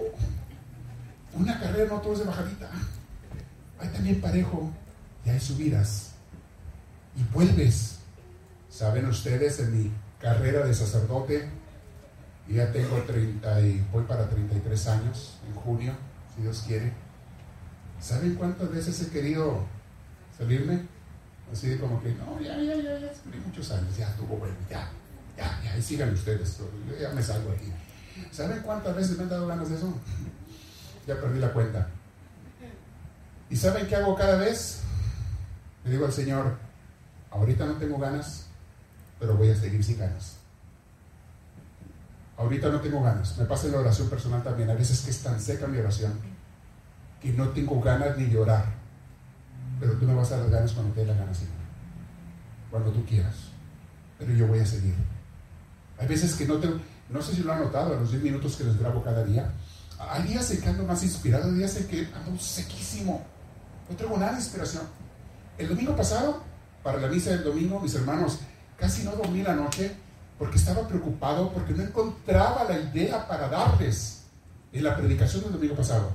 Una 1.32 1.58
carrera 1.58 1.88
no 1.88 2.00
todo 2.00 2.12
es 2.12 2.18
de 2.18 2.24
bajadita. 2.26 2.70
Hay 3.78 3.88
también 3.88 4.20
parejo 4.20 4.70
y 5.24 5.30
hay 5.30 5.40
subidas. 5.40 6.10
Y 7.16 7.22
vuelves. 7.32 7.99
Saben 8.70 9.06
ustedes, 9.06 9.59
en 9.61 9.76
mi 9.76 9.92
carrera 10.20 10.64
de 10.64 10.72
sacerdote, 10.72 11.48
ya 12.48 12.70
tengo 12.72 12.96
30 13.02 13.61
y 13.62 13.87
voy 13.92 14.04
para 14.04 14.28
33 14.28 14.87
años 14.88 15.38
en 15.46 15.54
junio, 15.54 15.92
si 16.35 16.42
Dios 16.42 16.64
quiere. 16.66 16.92
¿Saben 18.00 18.35
cuántas 18.37 18.70
veces 18.70 19.02
he 19.02 19.11
querido 19.11 19.66
salirme? 20.37 20.87
Así 21.52 21.76
como 21.78 22.00
que, 22.00 22.14
no, 22.14 22.40
ya, 22.40 22.56
ya, 22.56 22.76
ya, 22.76 22.98
ya, 22.98 23.12
muchos 23.44 23.70
años, 23.72 23.96
ya 23.96 24.09
estuvo 24.09 24.37
bueno, 24.37 24.54
ya, 24.70 24.88
ya, 25.37 25.61
ya, 25.64 25.83
sigan 25.83 26.12
ustedes, 26.14 26.59
yo 26.59 26.96
ya 26.96 27.11
me 27.11 27.22
salgo 27.22 27.50
aquí. 27.50 27.72
¿Saben 28.30 28.61
cuántas 28.62 28.94
veces 28.94 29.16
me 29.16 29.24
han 29.24 29.30
dado 29.30 29.46
ganas 29.46 29.68
de 29.68 29.76
eso? 29.76 29.92
Ya 31.06 31.18
perdí 31.18 31.40
la 31.40 31.52
cuenta. 31.52 31.88
¿Y 33.48 33.56
saben 33.56 33.88
qué 33.88 33.96
hago 33.96 34.14
cada 34.14 34.37
vez? 34.37 34.83
Le 35.83 35.92
digo 35.92 36.04
al 36.04 36.12
Señor, 36.12 36.56
ahorita 37.30 37.64
no 37.64 37.72
tengo 37.78 37.98
ganas, 37.98 38.49
pero 39.20 39.37
voy 39.37 39.50
a 39.50 39.56
seguir 39.56 39.85
sin 39.85 39.98
ganas. 39.98 40.38
Ahorita 42.38 42.70
no 42.70 42.80
tengo 42.80 43.02
ganas. 43.02 43.37
Me 43.37 43.44
pasa 43.44 43.66
en 43.66 43.72
la 43.72 43.80
oración 43.80 44.09
personal 44.09 44.42
también. 44.42 44.70
A 44.70 44.74
veces 44.74 45.02
que 45.02 45.11
es 45.11 45.22
tan 45.22 45.38
seca 45.38 45.66
mi 45.66 45.78
oración 45.78 46.14
que 47.20 47.33
no 47.33 47.50
tengo 47.50 47.78
ganas 47.83 48.16
ni 48.16 48.24
de 48.24 48.38
orar. 48.38 48.64
Pero 49.78 49.92
tú 49.92 50.06
me 50.06 50.14
vas 50.14 50.33
a 50.33 50.38
dar 50.38 50.48
ganas 50.48 50.72
cuando 50.72 50.94
te 50.94 51.00
dé 51.00 51.06
la 51.06 51.14
gana, 51.14 51.35
Señor. 51.35 51.52
Cuando 52.70 52.90
tú 52.90 53.04
quieras. 53.04 53.37
Pero 54.18 54.33
yo 54.33 54.46
voy 54.46 54.61
a 54.61 54.66
seguir. 54.66 54.94
Hay 55.98 56.09
veces 56.09 56.35
que 56.35 56.46
no 56.46 56.56
tengo, 56.56 56.80
no 57.11 57.20
sé 57.20 57.35
si 57.35 57.42
lo 57.42 57.52
han 57.52 57.61
notado 57.61 57.92
en 57.92 58.00
los 58.00 58.11
10 58.11 58.22
minutos 58.22 58.56
que 58.56 58.64
les 58.64 58.78
grabo 58.78 59.02
cada 59.02 59.22
día. 59.22 59.52
Hay 59.98 60.22
días 60.22 60.50
en 60.50 60.62
que 60.62 60.68
ando 60.70 60.85
más 60.85 61.02
inspirado, 61.02 61.44
hay 61.44 61.56
días 61.56 61.76
en 61.76 61.87
que 61.88 62.09
ando 62.14 62.40
sequísimo. 62.40 63.22
No 63.88 63.96
tengo 63.96 64.16
nada 64.16 64.33
de 64.33 64.38
inspiración. 64.38 64.85
El 65.59 65.68
domingo 65.68 65.94
pasado, 65.94 66.42
para 66.83 66.98
la 66.98 67.09
misa 67.09 67.30
del 67.30 67.44
domingo, 67.44 67.80
mis 67.80 67.94
hermanos, 67.94 68.38
casi 68.80 69.04
no 69.04 69.12
dormí 69.12 69.42
la 69.42 69.54
noche 69.54 69.94
porque 70.38 70.56
estaba 70.56 70.88
preocupado 70.88 71.52
porque 71.52 71.74
no 71.74 71.82
encontraba 71.82 72.64
la 72.64 72.80
idea 72.80 73.28
para 73.28 73.48
darles 73.48 74.22
en 74.72 74.84
la 74.84 74.96
predicación 74.96 75.42
del 75.42 75.52
domingo 75.52 75.76
pasado. 75.76 76.10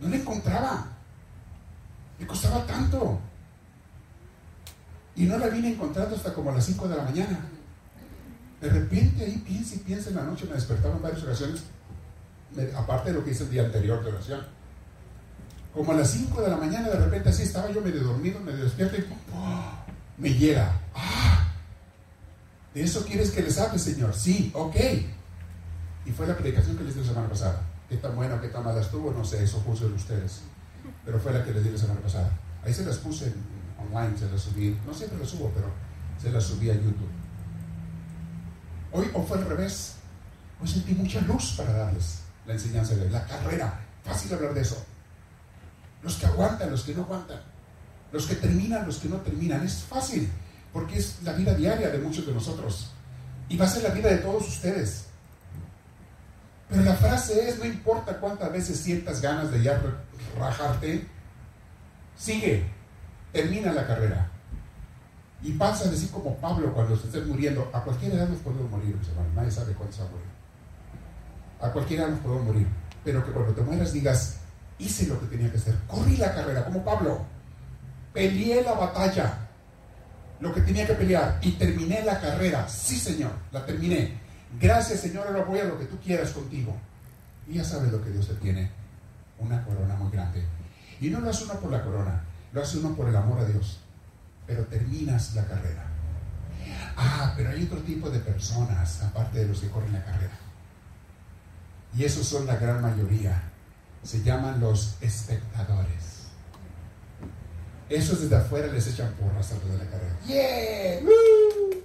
No 0.00 0.08
la 0.08 0.16
encontraba. 0.16 0.86
Me 2.18 2.26
costaba 2.26 2.66
tanto. 2.66 3.20
Y 5.14 5.24
no 5.24 5.38
la 5.38 5.46
vine 5.48 5.72
encontrando 5.72 6.16
hasta 6.16 6.34
como 6.34 6.50
a 6.50 6.54
las 6.54 6.64
5 6.64 6.88
de 6.88 6.96
la 6.96 7.04
mañana. 7.04 7.38
De 8.60 8.68
repente 8.68 9.24
ahí 9.24 9.38
piensa 9.38 9.76
y 9.76 9.78
piensa 9.78 10.10
en 10.10 10.16
la 10.16 10.22
noche, 10.22 10.46
me 10.46 10.54
despertaba 10.54 10.96
en 10.96 11.02
varias 11.02 11.22
ocasiones, 11.22 11.64
aparte 12.76 13.10
de 13.10 13.18
lo 13.18 13.24
que 13.24 13.32
hice 13.32 13.44
el 13.44 13.50
día 13.50 13.64
anterior 13.64 14.02
de 14.02 14.10
oración. 14.10 14.40
Como 15.74 15.92
a 15.92 15.94
las 15.96 16.10
5 16.10 16.42
de 16.42 16.50
la 16.50 16.56
mañana, 16.56 16.88
de 16.88 16.98
repente 16.98 17.28
así 17.28 17.44
estaba 17.44 17.70
yo 17.70 17.80
medio 17.80 18.02
dormido, 18.02 18.40
medio 18.40 18.64
despierto 18.64 18.96
y 18.96 19.04
me 20.18 20.34
llega. 20.34 20.72
¡Ah! 20.94 21.41
¿De 22.74 22.82
eso 22.82 23.04
quieres 23.04 23.30
que 23.30 23.42
les 23.42 23.58
hable, 23.58 23.78
Señor? 23.78 24.14
Sí, 24.14 24.50
ok. 24.54 24.76
Y 26.06 26.10
fue 26.10 26.26
la 26.26 26.36
predicación 26.36 26.76
que 26.76 26.84
les 26.84 26.94
di 26.94 27.00
la 27.00 27.06
semana 27.06 27.28
pasada. 27.28 27.62
Qué 27.88 27.96
tan 27.98 28.16
buena 28.16 28.36
o 28.36 28.40
qué 28.40 28.48
tan 28.48 28.64
mala 28.64 28.80
estuvo, 28.80 29.12
no 29.12 29.24
sé, 29.24 29.44
eso 29.44 29.62
juzguen 29.66 29.92
ustedes. 29.92 30.40
Pero 31.04 31.18
fue 31.20 31.32
la 31.32 31.44
que 31.44 31.52
les 31.52 31.64
di 31.64 31.70
la 31.70 31.78
semana 31.78 32.00
pasada. 32.00 32.30
Ahí 32.64 32.72
se 32.72 32.84
las 32.84 32.96
puse 32.96 33.32
online, 33.78 34.16
se 34.16 34.30
las 34.30 34.40
subí. 34.40 34.78
No 34.86 34.94
siempre 34.94 35.18
las 35.18 35.28
subo, 35.28 35.50
pero 35.54 35.68
se 36.20 36.30
las 36.30 36.44
subí 36.44 36.70
a 36.70 36.74
YouTube. 36.74 37.10
Hoy 38.92 39.10
o 39.12 39.22
fue 39.22 39.38
al 39.38 39.46
revés. 39.46 39.96
Hoy 40.60 40.68
sentí 40.68 40.94
mucha 40.94 41.20
luz 41.22 41.54
para 41.56 41.72
darles 41.72 42.20
la 42.46 42.54
enseñanza 42.54 42.94
de 42.94 43.10
la 43.10 43.26
carrera. 43.26 43.80
Fácil 44.04 44.32
hablar 44.34 44.54
de 44.54 44.62
eso. 44.62 44.84
Los 46.02 46.16
que 46.16 46.26
aguantan, 46.26 46.70
los 46.70 46.82
que 46.82 46.94
no 46.94 47.02
aguantan. 47.02 47.40
Los 48.12 48.26
que 48.26 48.34
terminan, 48.34 48.86
los 48.86 48.98
que 48.98 49.08
no 49.08 49.16
terminan. 49.16 49.64
Es 49.64 49.84
fácil, 49.84 50.30
porque 50.72 50.98
es 50.98 51.22
la 51.22 51.32
vida 51.32 51.54
diaria 51.54 51.90
de 51.90 51.98
muchos 51.98 52.26
de 52.26 52.32
nosotros. 52.32 52.90
Y 53.48 53.56
va 53.56 53.66
a 53.66 53.68
ser 53.68 53.82
la 53.82 53.90
vida 53.90 54.08
de 54.08 54.18
todos 54.18 54.48
ustedes. 54.48 55.06
Pero 56.68 56.84
la 56.84 56.94
frase 56.94 57.48
es, 57.48 57.58
no 57.58 57.66
importa 57.66 58.18
cuántas 58.18 58.50
veces 58.50 58.78
sientas 58.78 59.20
ganas 59.20 59.50
de 59.50 59.62
ya 59.62 59.80
rajarte, 60.38 61.06
sigue, 62.16 62.64
termina 63.30 63.72
la 63.72 63.86
carrera. 63.86 64.30
Y 65.42 65.52
pasa 65.52 65.86
a 65.86 65.90
decir 65.90 66.10
como 66.10 66.36
Pablo 66.36 66.72
cuando 66.72 66.96
se 66.96 67.20
muriendo, 67.22 67.68
a 67.74 67.82
cualquier 67.82 68.12
edad 68.12 68.28
nos 68.28 68.38
podemos 68.38 68.70
morir, 68.70 68.96
mis 68.96 69.08
hermanos, 69.08 69.34
nadie 69.34 69.50
sabe 69.50 69.74
cuándo 69.74 69.94
se 69.94 70.02
va 70.02 70.08
a 70.08 70.12
morir. 70.12 70.26
A 71.60 71.68
cualquier 71.70 72.00
edad 72.00 72.08
nos 72.08 72.20
podemos 72.20 72.44
morir. 72.46 72.66
Pero 73.04 73.24
que 73.24 73.32
cuando 73.32 73.52
te 73.52 73.60
mueras 73.60 73.92
digas, 73.92 74.36
hice 74.78 75.06
lo 75.08 75.20
que 75.20 75.26
tenía 75.26 75.50
que 75.50 75.58
hacer, 75.58 75.74
corrí 75.86 76.16
la 76.16 76.34
carrera, 76.34 76.64
como 76.64 76.84
Pablo, 76.84 77.22
peleé 78.12 78.62
la 78.62 78.72
batalla, 78.72 79.48
lo 80.42 80.52
que 80.52 80.60
tenía 80.62 80.84
que 80.84 80.94
pelear, 80.94 81.38
y 81.40 81.52
terminé 81.52 82.02
la 82.02 82.20
carrera. 82.20 82.68
Sí, 82.68 82.98
Señor, 82.98 83.30
la 83.52 83.64
terminé. 83.64 84.18
Gracias, 84.60 84.98
Señor, 85.00 85.28
ahora 85.28 85.44
voy 85.44 85.60
a 85.60 85.64
lo 85.64 85.78
que 85.78 85.84
tú 85.84 85.96
quieras 86.00 86.32
contigo. 86.32 86.76
Y 87.46 87.54
ya 87.54 87.64
sabes 87.64 87.92
lo 87.92 88.02
que 88.02 88.10
Dios 88.10 88.26
te 88.26 88.34
tiene, 88.34 88.68
una 89.38 89.64
corona 89.64 89.94
muy 89.94 90.10
grande. 90.10 90.44
Y 91.00 91.10
no 91.10 91.20
lo 91.20 91.30
hace 91.30 91.44
uno 91.44 91.54
por 91.54 91.70
la 91.70 91.84
corona, 91.84 92.24
lo 92.52 92.60
hace 92.60 92.78
uno 92.78 92.92
por 92.96 93.08
el 93.08 93.14
amor 93.14 93.38
a 93.38 93.44
Dios. 93.44 93.78
Pero 94.44 94.64
terminas 94.64 95.32
la 95.36 95.44
carrera. 95.46 95.84
Ah, 96.96 97.34
pero 97.36 97.50
hay 97.50 97.62
otro 97.62 97.78
tipo 97.78 98.10
de 98.10 98.18
personas, 98.18 99.00
aparte 99.00 99.38
de 99.38 99.46
los 99.46 99.60
que 99.60 99.68
corren 99.68 99.92
la 99.92 100.04
carrera. 100.04 100.36
Y 101.96 102.02
esos 102.02 102.26
son 102.26 102.46
la 102.46 102.56
gran 102.56 102.82
mayoría. 102.82 103.40
Se 104.02 104.24
llaman 104.24 104.58
los 104.58 104.96
espectadores. 105.00 106.26
Esos 107.88 108.22
desde 108.22 108.36
afuera 108.36 108.66
les 108.72 108.88
echan 108.88 109.12
porras 109.12 109.52
antes 109.52 109.70
de 109.70 109.78
la 109.78 109.84
carrera. 109.88 110.11
¡Yeah! 110.26 111.00
¡Woo! 111.02 111.82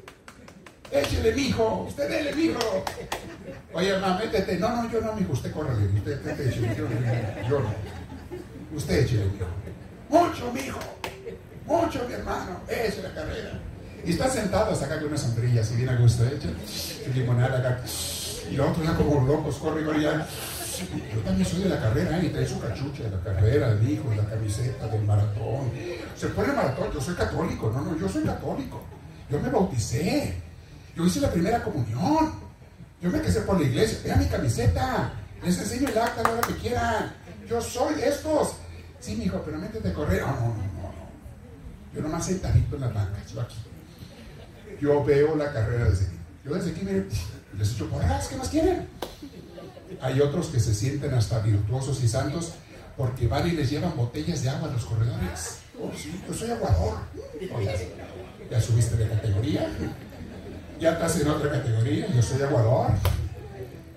¡Échele, 0.91 1.33
mijo! 1.33 1.85
¡Usted 1.87 2.09
dele, 2.09 2.33
mijo! 2.33 2.83
Oye, 3.73 3.93
mamá, 3.99 4.19
métete. 4.19 4.57
No, 4.57 4.83
no, 4.83 4.91
yo 4.91 5.01
no, 5.01 5.13
mijo. 5.13 5.33
Usted 5.33 5.51
córrale. 5.51 5.85
Usted, 5.85 6.25
usted 6.25 6.47
échele. 6.47 6.75
Yo, 6.75 6.87
yo 7.49 7.59
no. 7.59 7.73
Usted 8.75 9.03
échele, 9.03 9.25
mijo. 9.25 9.45
Mucho, 10.09 10.51
mijo. 10.53 10.79
Mucho, 11.65 12.05
mi 12.07 12.13
hermano. 12.13 12.61
Eche 12.67 13.01
la 13.01 13.13
carrera. 13.13 13.59
Y 14.05 14.11
está 14.11 14.29
sentado 14.29 14.71
hasta 14.71 14.85
acá 14.85 14.99
con 14.99 15.09
una 15.09 15.17
sombrilla, 15.17 15.61
así 15.61 15.75
bien 15.75 15.89
a 15.89 15.97
gusto. 15.97 16.23
Su 16.65 17.11
limonada 17.13 17.59
acá. 17.59 17.81
Y 18.49 18.55
los 18.55 18.69
otros 18.69 18.85
ya 18.85 18.95
como 18.95 19.25
locos, 19.27 19.57
corre, 19.57 19.83
corre. 19.83 20.07
Yo 20.79 21.21
también 21.21 21.47
soy 21.47 21.63
de 21.63 21.69
la 21.69 21.79
carrera, 21.79 22.21
y 22.23 22.29
trae 22.29 22.47
su 22.47 22.59
cachucha 22.59 23.03
de 23.03 23.11
la 23.11 23.23
carrera, 23.23 23.71
el 23.71 23.89
hijo, 23.89 24.13
la 24.15 24.25
camiseta 24.25 24.87
del 24.87 25.03
maratón. 25.03 25.71
Se 26.15 26.27
pone 26.27 26.53
maratón, 26.53 26.91
yo 26.93 27.01
soy 27.01 27.15
católico, 27.15 27.71
no, 27.73 27.81
no, 27.81 27.97
yo 27.97 28.07
soy 28.07 28.23
católico. 28.23 28.83
Yo 29.29 29.39
me 29.39 29.49
bauticé, 29.49 30.41
yo 30.95 31.05
hice 31.05 31.19
la 31.19 31.31
primera 31.31 31.63
comunión, 31.63 32.33
yo 33.01 33.09
me 33.09 33.21
casé 33.21 33.41
por 33.41 33.59
la 33.59 33.67
iglesia, 33.67 33.99
vean 34.03 34.19
mi 34.19 34.25
camiseta, 34.25 35.13
les 35.43 35.57
enseño 35.57 35.89
el 35.89 35.97
acta 35.97 36.23
la 36.23 36.31
hora 36.31 36.47
que 36.47 36.55
quieran. 36.55 37.13
Yo 37.49 37.61
soy 37.61 37.95
de 37.95 38.09
estos. 38.09 38.53
Sí, 38.99 39.15
mijo, 39.15 39.41
pero 39.45 39.57
métete 39.57 39.89
a 39.89 39.93
correr. 39.93 40.21
No, 40.21 40.27
no, 40.27 40.41
no, 40.41 40.47
no. 40.47 40.53
no. 40.53 41.07
Yo 41.93 42.01
nomás 42.01 42.25
sentadito 42.25 42.75
en 42.75 42.81
las 42.81 42.93
bancas, 42.93 43.31
yo 43.31 43.41
aquí. 43.41 43.57
Yo 44.79 45.03
veo 45.03 45.35
la 45.35 45.51
carrera 45.51 45.89
desde 45.89 46.05
aquí. 46.05 46.17
Yo 46.45 46.53
desde 46.53 46.71
aquí, 46.71 46.81
miren, 46.83 47.07
les 47.57 47.71
echo 47.71 47.89
porras, 47.89 48.27
¿qué 48.27 48.35
más 48.35 48.49
quieren? 48.49 48.87
Hay 50.01 50.21
otros 50.21 50.47
que 50.47 50.59
se 50.59 50.73
sienten 50.73 51.13
hasta 51.13 51.39
virtuosos 51.39 52.03
y 52.03 52.07
santos 52.07 52.53
porque 52.95 53.27
van 53.27 53.47
y 53.47 53.51
les 53.51 53.69
llevan 53.69 53.95
botellas 53.95 54.43
de 54.43 54.49
agua 54.49 54.69
a 54.69 54.73
los 54.73 54.85
corredores. 54.85 55.59
Oh, 55.79 55.91
sí, 55.95 56.21
yo 56.27 56.33
soy 56.33 56.51
aguador. 56.51 56.97
Oye, 57.55 57.93
¿ya 58.49 58.61
subiste 58.61 58.95
de 58.95 59.07
categoría? 59.07 59.69
¿Ya 60.79 60.93
estás 60.93 61.21
en 61.21 61.27
otra 61.27 61.51
categoría? 61.51 62.07
Yo 62.13 62.21
soy 62.21 62.41
aguador. 62.41 62.91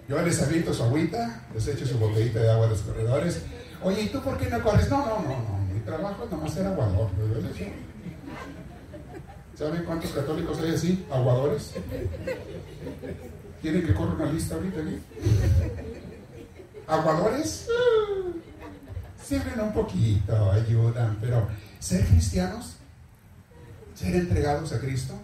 Yo 0.09 0.21
les 0.23 0.43
aviento 0.43 0.75
su 0.75 0.83
agüita, 0.83 1.45
les 1.55 1.69
echo 1.69 1.87
su 1.87 1.99
botellita 1.99 2.41
de 2.41 2.51
agua 2.51 2.67
a 2.67 2.71
los 2.71 2.81
corredores. 2.81 3.43
Oye, 3.83 4.03
¿y 4.03 4.09
tú 4.09 4.21
por 4.21 4.37
qué 4.37 4.51
no 4.51 4.63
corres? 4.63 4.91
No, 4.91 4.99
no, 4.99 5.23
no, 5.23 5.29
no. 5.29 5.61
Mi 5.73 5.81
trabajo 5.81 6.25
es 6.25 6.31
nomás 6.31 6.53
ser 6.53 6.67
aguador. 6.67 7.09
¿Saben 9.57 9.85
cuántos 9.85 10.11
católicos 10.11 10.59
hay 10.61 10.75
así? 10.75 11.07
Aguadores. 11.11 11.73
¿Quieren 13.63 13.87
que 13.87 13.95
corra 13.95 14.15
una 14.15 14.33
lista 14.33 14.55
ahorita 14.55 14.81
aquí? 14.81 14.99
¿Aguadores? 16.91 17.69
Sirven 19.25 19.61
un 19.61 19.73
poquito, 19.73 20.51
ayudan, 20.51 21.19
pero 21.21 21.47
ser 21.79 22.05
cristianos, 22.05 22.79
ser 23.95 24.17
entregados 24.17 24.73
a 24.73 24.81
Cristo, 24.81 25.15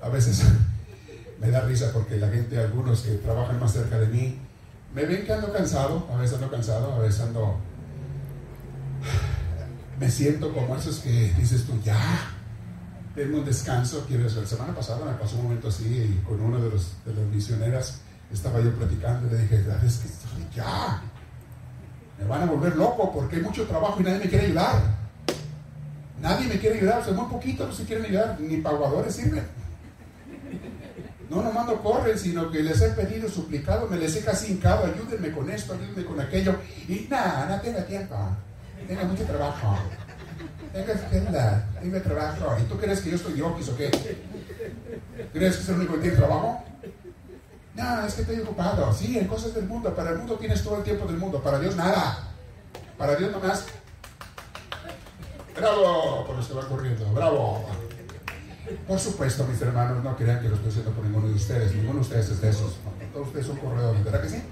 a 0.00 0.08
veces 0.10 0.44
me 1.40 1.50
da 1.50 1.62
risa 1.62 1.90
porque 1.92 2.18
la 2.18 2.28
gente, 2.28 2.56
algunos 2.56 3.00
que 3.00 3.14
trabajan 3.14 3.58
más 3.58 3.72
cerca 3.72 3.98
de 3.98 4.06
mí, 4.06 4.38
me 4.94 5.04
ven 5.06 5.26
que 5.26 5.32
ando 5.32 5.52
cansado, 5.52 6.08
a 6.12 6.16
veces 6.18 6.36
ando 6.36 6.50
cansado, 6.50 6.94
a 6.94 6.98
veces 7.00 7.20
ando... 7.20 7.58
Me 9.98 10.08
siento 10.08 10.52
como 10.54 10.76
esos 10.76 11.00
que 11.00 11.34
dices 11.36 11.64
tú, 11.64 11.80
ya, 11.82 12.30
denme 13.16 13.40
un 13.40 13.44
descanso. 13.44 14.04
Quiero 14.06 14.24
decir, 14.24 14.38
la 14.38 14.46
semana 14.46 14.74
pasada 14.74 15.04
me 15.04 15.18
pasó 15.18 15.36
un 15.36 15.44
momento 15.44 15.68
así 15.68 16.20
con 16.26 16.40
una 16.40 16.58
de, 16.58 16.70
los, 16.70 16.92
de 17.04 17.12
las 17.12 17.24
misioneras 17.24 18.00
estaba 18.32 18.60
yo 18.60 18.72
platicando 18.74 19.26
y 19.26 19.30
le 19.30 19.42
dije, 19.42 19.64
es 19.86 19.98
que 19.98 20.56
ya, 20.56 21.02
me 22.18 22.26
van 22.26 22.42
a 22.42 22.46
volver 22.46 22.76
loco 22.76 23.10
porque 23.12 23.36
hay 23.36 23.42
mucho 23.42 23.66
trabajo 23.66 24.00
y 24.00 24.04
nadie 24.04 24.18
me 24.18 24.28
quiere 24.28 24.46
ayudar. 24.46 25.00
Nadie 26.20 26.48
me 26.48 26.58
quiere 26.58 26.78
ayudar, 26.78 27.00
o 27.00 27.04
sea, 27.04 27.14
muy 27.14 27.30
poquito 27.30 27.66
no 27.66 27.72
se 27.72 27.84
quieren 27.84 28.04
ayudar, 28.04 28.38
ni 28.38 28.58
paguadores 28.58 29.14
sirven. 29.14 29.46
No 31.30 31.42
nomás 31.42 31.66
no 31.66 31.80
corren, 31.82 32.18
sino 32.18 32.50
que 32.50 32.62
les 32.62 32.80
he 32.82 32.90
pedido, 32.90 33.28
suplicado, 33.28 33.88
me 33.88 33.96
les 33.96 34.16
he 34.16 34.20
casi 34.20 34.52
hincado, 34.52 34.84
ayúdenme 34.84 35.30
con 35.30 35.48
esto, 35.48 35.72
ayúdenme 35.72 36.04
con 36.04 36.20
aquello. 36.20 36.56
Y 36.88 37.06
nada, 37.08 37.46
no 37.48 37.60
tenga 37.62 37.86
tiempo, 37.86 38.16
tenga 38.86 39.04
mucho 39.04 39.24
trabajo. 39.24 39.78
Tenga 40.72 40.92
agenda, 40.92 41.68
tenga 41.80 42.02
trabajo. 42.02 42.56
¿Y 42.60 42.64
tú 42.64 42.76
crees 42.78 43.00
que 43.00 43.10
yo 43.10 43.16
estoy 43.16 43.36
yokis 43.36 43.68
o 43.70 43.76
qué? 43.76 43.90
¿Crees 45.32 45.56
que 45.56 45.62
es 45.62 45.68
el 45.68 45.76
único 45.76 45.94
que 45.94 46.00
tiene 46.00 46.16
trabajo? 46.16 46.64
No, 47.74 48.06
es 48.06 48.14
que 48.14 48.22
estoy 48.22 48.40
ocupado. 48.40 48.92
Sí, 48.92 49.18
en 49.18 49.26
cosas 49.26 49.54
del 49.54 49.66
mundo. 49.66 49.94
Para 49.94 50.10
el 50.10 50.18
mundo 50.18 50.36
tienes 50.36 50.62
todo 50.62 50.78
el 50.78 50.82
tiempo 50.82 51.06
del 51.06 51.16
mundo. 51.16 51.42
Para 51.42 51.58
Dios 51.58 51.76
nada. 51.76 52.28
Para 52.98 53.16
Dios 53.16 53.30
nomás. 53.30 53.66
Bravo 55.56 56.26
por 56.26 56.36
los 56.36 56.46
que 56.46 56.54
van 56.54 56.66
corriendo. 56.66 57.12
Bravo. 57.12 57.64
Por 58.86 58.98
supuesto, 58.98 59.44
mis 59.46 59.60
hermanos, 59.60 60.02
no 60.04 60.16
crean 60.16 60.40
que 60.40 60.48
lo 60.48 60.54
estoy 60.54 60.70
haciendo 60.70 60.92
por 60.92 61.04
ninguno 61.04 61.28
de 61.28 61.34
ustedes. 61.34 61.74
Ninguno 61.74 61.94
de 61.94 62.00
ustedes 62.00 62.30
es 62.30 62.40
de 62.40 62.50
esos. 62.50 62.76
Todos 63.12 63.26
ustedes 63.28 63.46
son 63.46 63.56
corredores, 63.56 64.04
¿verdad 64.04 64.22
que 64.22 64.28
sí? 64.28 64.42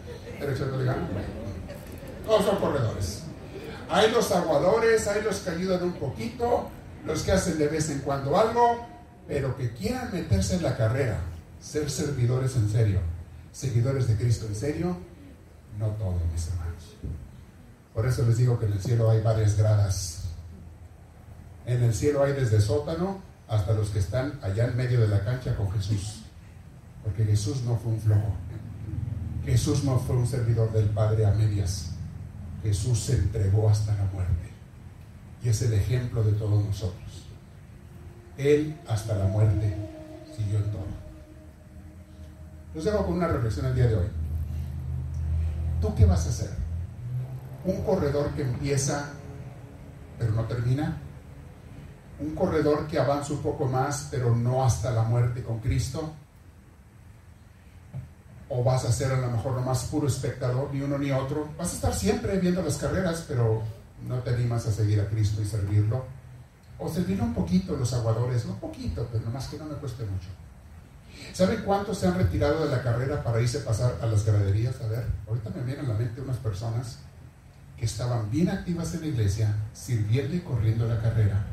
Todos 2.27 2.45
son 2.45 2.57
corredores. 2.57 3.23
Hay 3.91 4.11
los 4.11 4.31
aguadores, 4.33 5.07
hay 5.07 5.23
los 5.23 5.39
que 5.39 5.51
ayudan 5.51 5.83
un 5.83 5.93
poquito, 5.93 6.69
los 7.07 7.23
que 7.23 7.33
hacen 7.33 7.59
de 7.59 7.69
vez 7.69 7.89
en 7.91 8.01
cuando 8.01 8.39
algo, 8.39 8.87
pero 9.27 9.57
que 9.57 9.73
quieran 9.73 10.13
meterse 10.13 10.57
en 10.57 10.63
la 10.63 10.77
carrera, 10.77 11.21
ser 11.61 11.91
servidores 11.91 12.57
en 12.57 12.69
serio, 12.69 13.01
seguidores 13.53 14.09
de 14.09 14.17
Cristo 14.17 14.47
en 14.47 14.55
serio, 14.55 14.97
no 15.79 15.89
todos, 15.89 16.23
mis 16.33 16.49
hermanos. 16.49 16.97
Por 17.95 18.07
eso 18.07 18.25
les 18.27 18.39
digo 18.39 18.59
que 18.59 18.67
en 18.67 18.73
el 18.73 18.81
cielo 18.81 19.11
hay 19.11 19.21
varias 19.23 19.57
gradas. 19.57 20.25
En 21.67 21.83
el 21.83 21.95
cielo 21.95 22.23
hay 22.23 22.33
desde 22.33 22.61
sótano 22.61 23.21
hasta 23.49 23.73
los 23.73 23.91
que 23.91 23.99
están 23.99 24.39
allá 24.43 24.67
en 24.67 24.77
medio 24.77 25.01
de 25.01 25.09
la 25.09 25.25
cancha 25.25 25.57
con 25.57 25.71
Jesús. 25.73 26.23
Porque 27.03 27.25
Jesús 27.25 27.63
no 27.63 27.77
fue 27.77 27.93
un 27.93 28.01
flojo. 28.01 28.35
Jesús 29.45 29.85
no 29.85 29.99
fue 29.99 30.17
un 30.17 30.27
servidor 30.27 30.73
del 30.73 30.91
Padre 30.91 31.27
a 31.27 31.33
medias. 31.33 31.91
Jesús 32.63 33.01
se 33.01 33.15
entregó 33.15 33.69
hasta 33.69 33.95
la 33.95 34.05
muerte. 34.05 34.49
Y 35.43 35.49
es 35.49 35.63
el 35.63 35.73
ejemplo 35.73 36.23
de 36.23 36.33
todos 36.33 36.65
nosotros. 36.65 37.27
Él 38.37 38.79
hasta 38.87 39.17
la 39.17 39.27
muerte 39.27 39.75
siguió 40.37 40.59
en 40.59 40.71
todo. 40.71 41.08
Los 42.79 42.85
dejo 42.85 43.07
con 43.07 43.15
una 43.15 43.27
reflexión 43.27 43.67
el 43.67 43.75
día 43.75 43.89
de 43.89 43.97
hoy. 43.97 44.07
¿Tú 45.81 45.93
qué 45.97 46.07
vas 46.07 46.27
a 46.27 46.29
hacer? 46.29 46.51
¿Un 47.65 47.83
corredor 47.83 48.31
que 48.35 48.43
empieza 48.43 49.11
pero 50.17 50.31
no 50.31 50.45
termina? 50.45 50.97
un 52.21 52.37
corredor 52.37 52.87
que 52.87 53.01
avanza 53.01 53.33
un 53.33 53.43
poco 53.43 53.67
más, 53.67 54.07
pero 54.13 54.33
no 54.37 54.65
hasta 54.65 54.93
la 54.93 55.03
muerte 55.03 55.43
con 55.43 55.59
Cristo? 55.59 56.13
¿O 58.49 58.63
vas 58.63 58.85
a 58.85 58.93
ser 58.93 59.11
a 59.11 59.21
lo 59.21 59.29
mejor 59.29 59.55
nomás 59.55 59.83
puro 59.87 60.07
espectador, 60.07 60.73
ni 60.73 60.81
uno 60.81 60.99
ni 60.99 61.11
otro? 61.11 61.49
Vas 61.59 61.73
a 61.73 61.75
estar 61.75 61.93
siempre 61.93 62.39
viendo 62.39 62.63
las 62.63 62.77
carreras, 62.77 63.25
pero 63.27 63.61
no 64.07 64.21
te 64.21 64.31
animas 64.31 64.69
a 64.69 64.73
seguir 64.73 65.01
a 65.01 65.09
Cristo 65.09 65.43
y 65.43 65.47
servirlo. 65.47 66.05
O 66.79 66.89
servir 66.89 67.21
un 67.21 67.35
poquito 67.35 67.77
los 67.77 67.93
aguadores, 67.93 68.45
un 68.45 68.61
poquito, 68.61 69.09
pero 69.11 69.25
nomás 69.25 69.49
que 69.49 69.59
no 69.59 69.65
me 69.65 69.75
cueste 69.75 70.05
mucho. 70.05 70.29
¿Saben 71.33 71.63
cuántos 71.65 71.99
se 71.99 72.07
han 72.07 72.17
retirado 72.17 72.65
de 72.65 72.71
la 72.75 72.83
carrera 72.83 73.23
para 73.23 73.41
irse 73.41 73.59
a 73.59 73.65
pasar 73.65 73.99
a 74.01 74.07
las 74.07 74.25
graderías? 74.25 74.81
A 74.81 74.89
ver, 74.89 75.05
ahorita 75.29 75.51
me 75.51 75.63
vienen 75.63 75.87
a 75.87 75.89
la 75.91 75.95
mente 75.95 76.21
unas 76.21 76.37
personas 76.39 76.99
que 77.77 77.85
estaban 77.85 78.31
bien 78.31 78.49
activas 78.49 78.93
en 78.95 79.03
la 79.03 79.07
iglesia, 79.07 79.55
sirviendo 79.73 80.35
y 80.35 80.41
corriendo 80.41 80.87
la 80.87 81.01
carrera. 81.01 81.47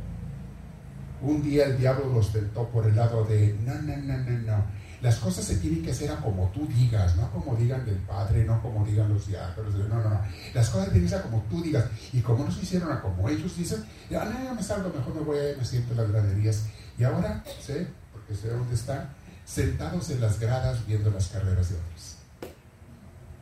Un 1.22 1.43
día 1.43 1.66
el 1.66 1.78
diablo 1.78 2.11
los 2.13 2.34
tentó 2.34 2.68
por 2.70 2.88
el 2.88 2.95
lado 2.95 3.24
de, 3.26 3.55
no, 3.63 3.76
no, 3.76 3.95
no, 3.97 4.18
no, 4.18 4.39
no. 4.39 4.86
Las 5.01 5.18
cosas 5.18 5.45
se 5.45 5.57
tienen 5.57 5.84
que 5.84 5.91
hacer 5.91 6.09
a 6.09 6.18
como 6.18 6.49
tú 6.49 6.66
digas, 6.68 7.16
no 7.16 7.30
como 7.32 7.55
digan 7.55 7.86
del 7.86 7.97
Padre, 7.97 8.43
no 8.43 8.59
como 8.61 8.84
digan 8.86 9.13
los 9.13 9.28
diáconos. 9.28 9.76
No, 9.76 9.88
no, 9.88 10.09
no. 10.09 10.22
Las 10.53 10.70
cosas 10.70 10.89
tienen 10.89 11.03
que 11.03 11.09
ser 11.16 11.22
como 11.22 11.43
tú 11.49 11.61
digas. 11.61 11.86
Y 12.11 12.22
como 12.22 12.43
no 12.43 12.51
se 12.51 12.63
hicieron 12.63 12.91
a 12.91 13.01
como 13.01 13.30
ellos 13.30 13.55
dicen, 13.55 13.84
ya, 14.09 14.26
no, 14.26 14.55
me 14.55 14.63
salgo, 14.63 14.89
mejor 14.89 15.13
me 15.13 15.22
voy 15.22 15.38
a 15.38 15.57
me 15.57 15.63
siento 15.63 15.91
en 15.91 15.97
las 15.97 16.11
graderías. 16.11 16.66
Y 16.97 17.03
ahora 17.03 17.43
sé, 17.61 17.88
porque 18.11 18.34
sé 18.34 18.49
dónde 18.49 18.74
están, 18.74 19.09
sentados 19.45 20.09
en 20.09 20.19
las 20.19 20.39
gradas 20.39 20.85
viendo 20.85 21.11
las 21.11 21.27
carreras 21.27 21.69
de 21.69 21.75
otros. 21.75 22.15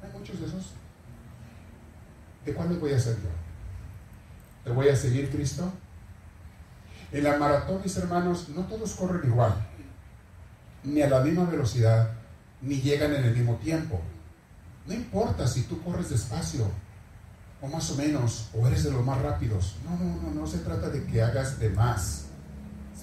Hay 0.04 0.20
muchos 0.20 0.40
de 0.40 0.46
esos. 0.46 0.74
¿De 2.46 2.52
les 2.52 2.80
voy 2.80 2.92
a 2.92 2.98
hacer 2.98 3.16
yo? 3.16 3.30
¿Te 4.66 4.70
voy 4.72 4.90
a 4.90 4.96
seguir 4.96 5.30
Cristo? 5.30 5.72
En 7.12 7.24
la 7.24 7.38
maratón, 7.38 7.82
mis 7.82 7.96
hermanos, 7.96 8.50
no 8.50 8.64
todos 8.64 8.96
corren 8.96 9.30
igual, 9.30 9.54
ni 10.84 11.02
a 11.02 11.10
la 11.10 11.22
misma 11.22 11.46
velocidad, 11.46 12.12
ni 12.62 12.82
llegan 12.82 13.14
en 13.14 13.24
el 13.24 13.36
mismo 13.36 13.56
tiempo. 13.58 14.02
No 14.86 14.94
importa 14.94 15.48
si 15.48 15.64
tú 15.64 15.82
corres 15.84 16.10
despacio, 16.10 16.70
o 17.62 17.68
más 17.68 17.90
o 17.92 17.96
menos, 17.96 18.50
o 18.54 18.68
eres 18.68 18.84
de 18.84 18.92
los 18.92 19.06
más 19.06 19.22
rápidos. 19.22 19.76
No, 19.86 19.92
no, 19.96 20.22
no, 20.22 20.42
no 20.42 20.48
se 20.48 20.60
trata 20.60 20.90
de 20.90 21.06
que 21.06 21.22
hagas 21.22 21.60
de 21.60 21.70
más. 21.70 22.26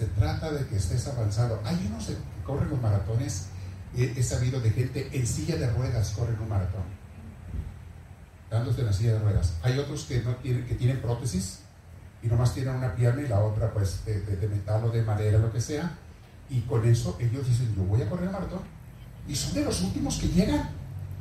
Se 0.01 0.07
trata 0.07 0.51
de 0.51 0.67
que 0.67 0.77
estés 0.77 1.07
avanzando. 1.09 1.61
Hay 1.63 1.87
unos 1.87 2.07
que 2.07 2.17
corren 2.43 2.71
los 2.71 2.81
maratones, 2.81 3.49
he, 3.95 4.23
sabido 4.23 4.59
de 4.59 4.71
gente 4.71 5.11
en 5.13 5.27
silla 5.27 5.57
de 5.57 5.71
ruedas 5.71 6.15
corren 6.17 6.41
un 6.41 6.49
maratón, 6.49 6.85
dándose 8.49 8.81
en 8.81 8.87
la 8.87 8.95
silla 8.95 9.13
de 9.13 9.19
ruedas. 9.19 9.59
Hay 9.63 9.79
otros 9.79 10.05
que, 10.05 10.23
no 10.23 10.37
tienen, 10.37 10.65
que 10.65 10.75
tienen 10.75 11.03
prótesis 11.03 11.59
y 12.23 12.29
nomás 12.29 12.55
tienen 12.55 12.77
una 12.77 12.95
pierna 12.95 13.21
y 13.21 13.29
la 13.29 13.41
otra 13.41 13.75
pues 13.75 14.03
de 14.07 14.49
metal 14.49 14.83
o 14.85 14.89
de 14.89 15.03
madera, 15.03 15.39
lo 15.39 15.53
que 15.53 15.61
sea. 15.61 15.93
Y 16.49 16.63
con 16.63 16.83
eso 16.89 17.19
ellos 17.21 17.47
dicen, 17.47 17.75
yo 17.77 17.83
voy 17.83 18.01
a 18.01 18.09
correr 18.09 18.29
el 18.29 18.33
maratón. 18.33 18.61
Y 19.29 19.37
son 19.37 19.53
de 19.53 19.67
los 19.67 19.83
últimos 19.83 20.17
que 20.17 20.29
llegan, 20.29 20.71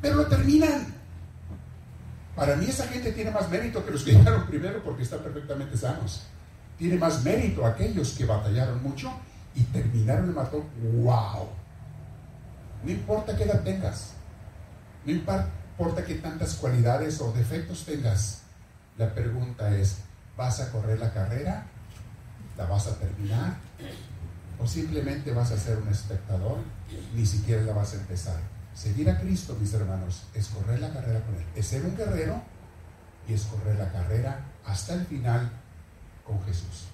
pero 0.01 0.15
lo 0.15 0.27
terminan. 0.27 0.88
Para 2.34 2.55
mí 2.55 2.67
esa 2.67 2.88
gente 2.88 3.11
tiene 3.11 3.32
más 3.32 3.49
mérito 3.49 3.86
que 3.86 3.91
los 3.91 4.05
que 4.05 4.13
llegaron 4.13 4.47
primero 4.47 4.82
porque 4.82 5.03
están 5.03 5.19
perfectamente 5.19 5.75
sanos. 5.75 6.30
Tiene 6.80 6.97
más 6.97 7.23
mérito 7.23 7.65
aquellos 7.65 8.13
que 8.13 8.25
batallaron 8.25 8.82
mucho 8.82 9.11
y 9.53 9.63
terminaron 9.63 10.30
el 10.30 10.34
maratón. 10.34 10.63
¡Wow! 10.82 11.49
No 12.84 12.89
importa 12.89 13.36
qué 13.36 13.43
edad 13.43 13.61
tengas, 13.61 14.13
no 15.05 15.11
importa 15.11 16.05
qué 16.05 16.15
tantas 16.15 16.55
cualidades 16.55 17.19
o 17.19 17.34
defectos 17.34 17.84
tengas, 17.84 18.43
la 18.97 19.13
pregunta 19.13 19.75
es, 19.75 19.97
¿vas 20.38 20.61
a 20.61 20.71
correr 20.71 20.99
la 20.99 21.13
carrera? 21.13 21.65
¿La 22.57 22.65
vas 22.65 22.88
a 22.88 22.97
terminar? 22.97 23.57
¿O 24.57 24.65
simplemente 24.65 25.32
vas 25.34 25.51
a 25.51 25.57
ser 25.57 25.77
un 25.77 25.89
espectador? 25.89 26.59
Ni 27.13 27.25
siquiera 27.25 27.63
la 27.63 27.73
vas 27.73 27.93
a 27.93 27.97
empezar. 27.97 28.38
Seguir 28.73 29.09
a 29.09 29.19
Cristo, 29.19 29.57
mis 29.59 29.73
hermanos, 29.73 30.23
es 30.34 30.47
correr 30.47 30.80
la 30.80 30.93
carrera 30.93 31.21
con 31.21 31.36
Él. 31.36 31.45
Es 31.55 31.67
ser 31.67 31.86
un 31.86 31.97
guerrero 31.97 32.41
y 33.27 33.34
es 33.34 33.43
correr 33.43 33.77
la 33.77 33.91
carrera 33.91 34.39
hasta 34.65 34.93
el 34.93 35.05
final 35.05 35.49
con 36.30 36.41
Jesús. 36.43 36.86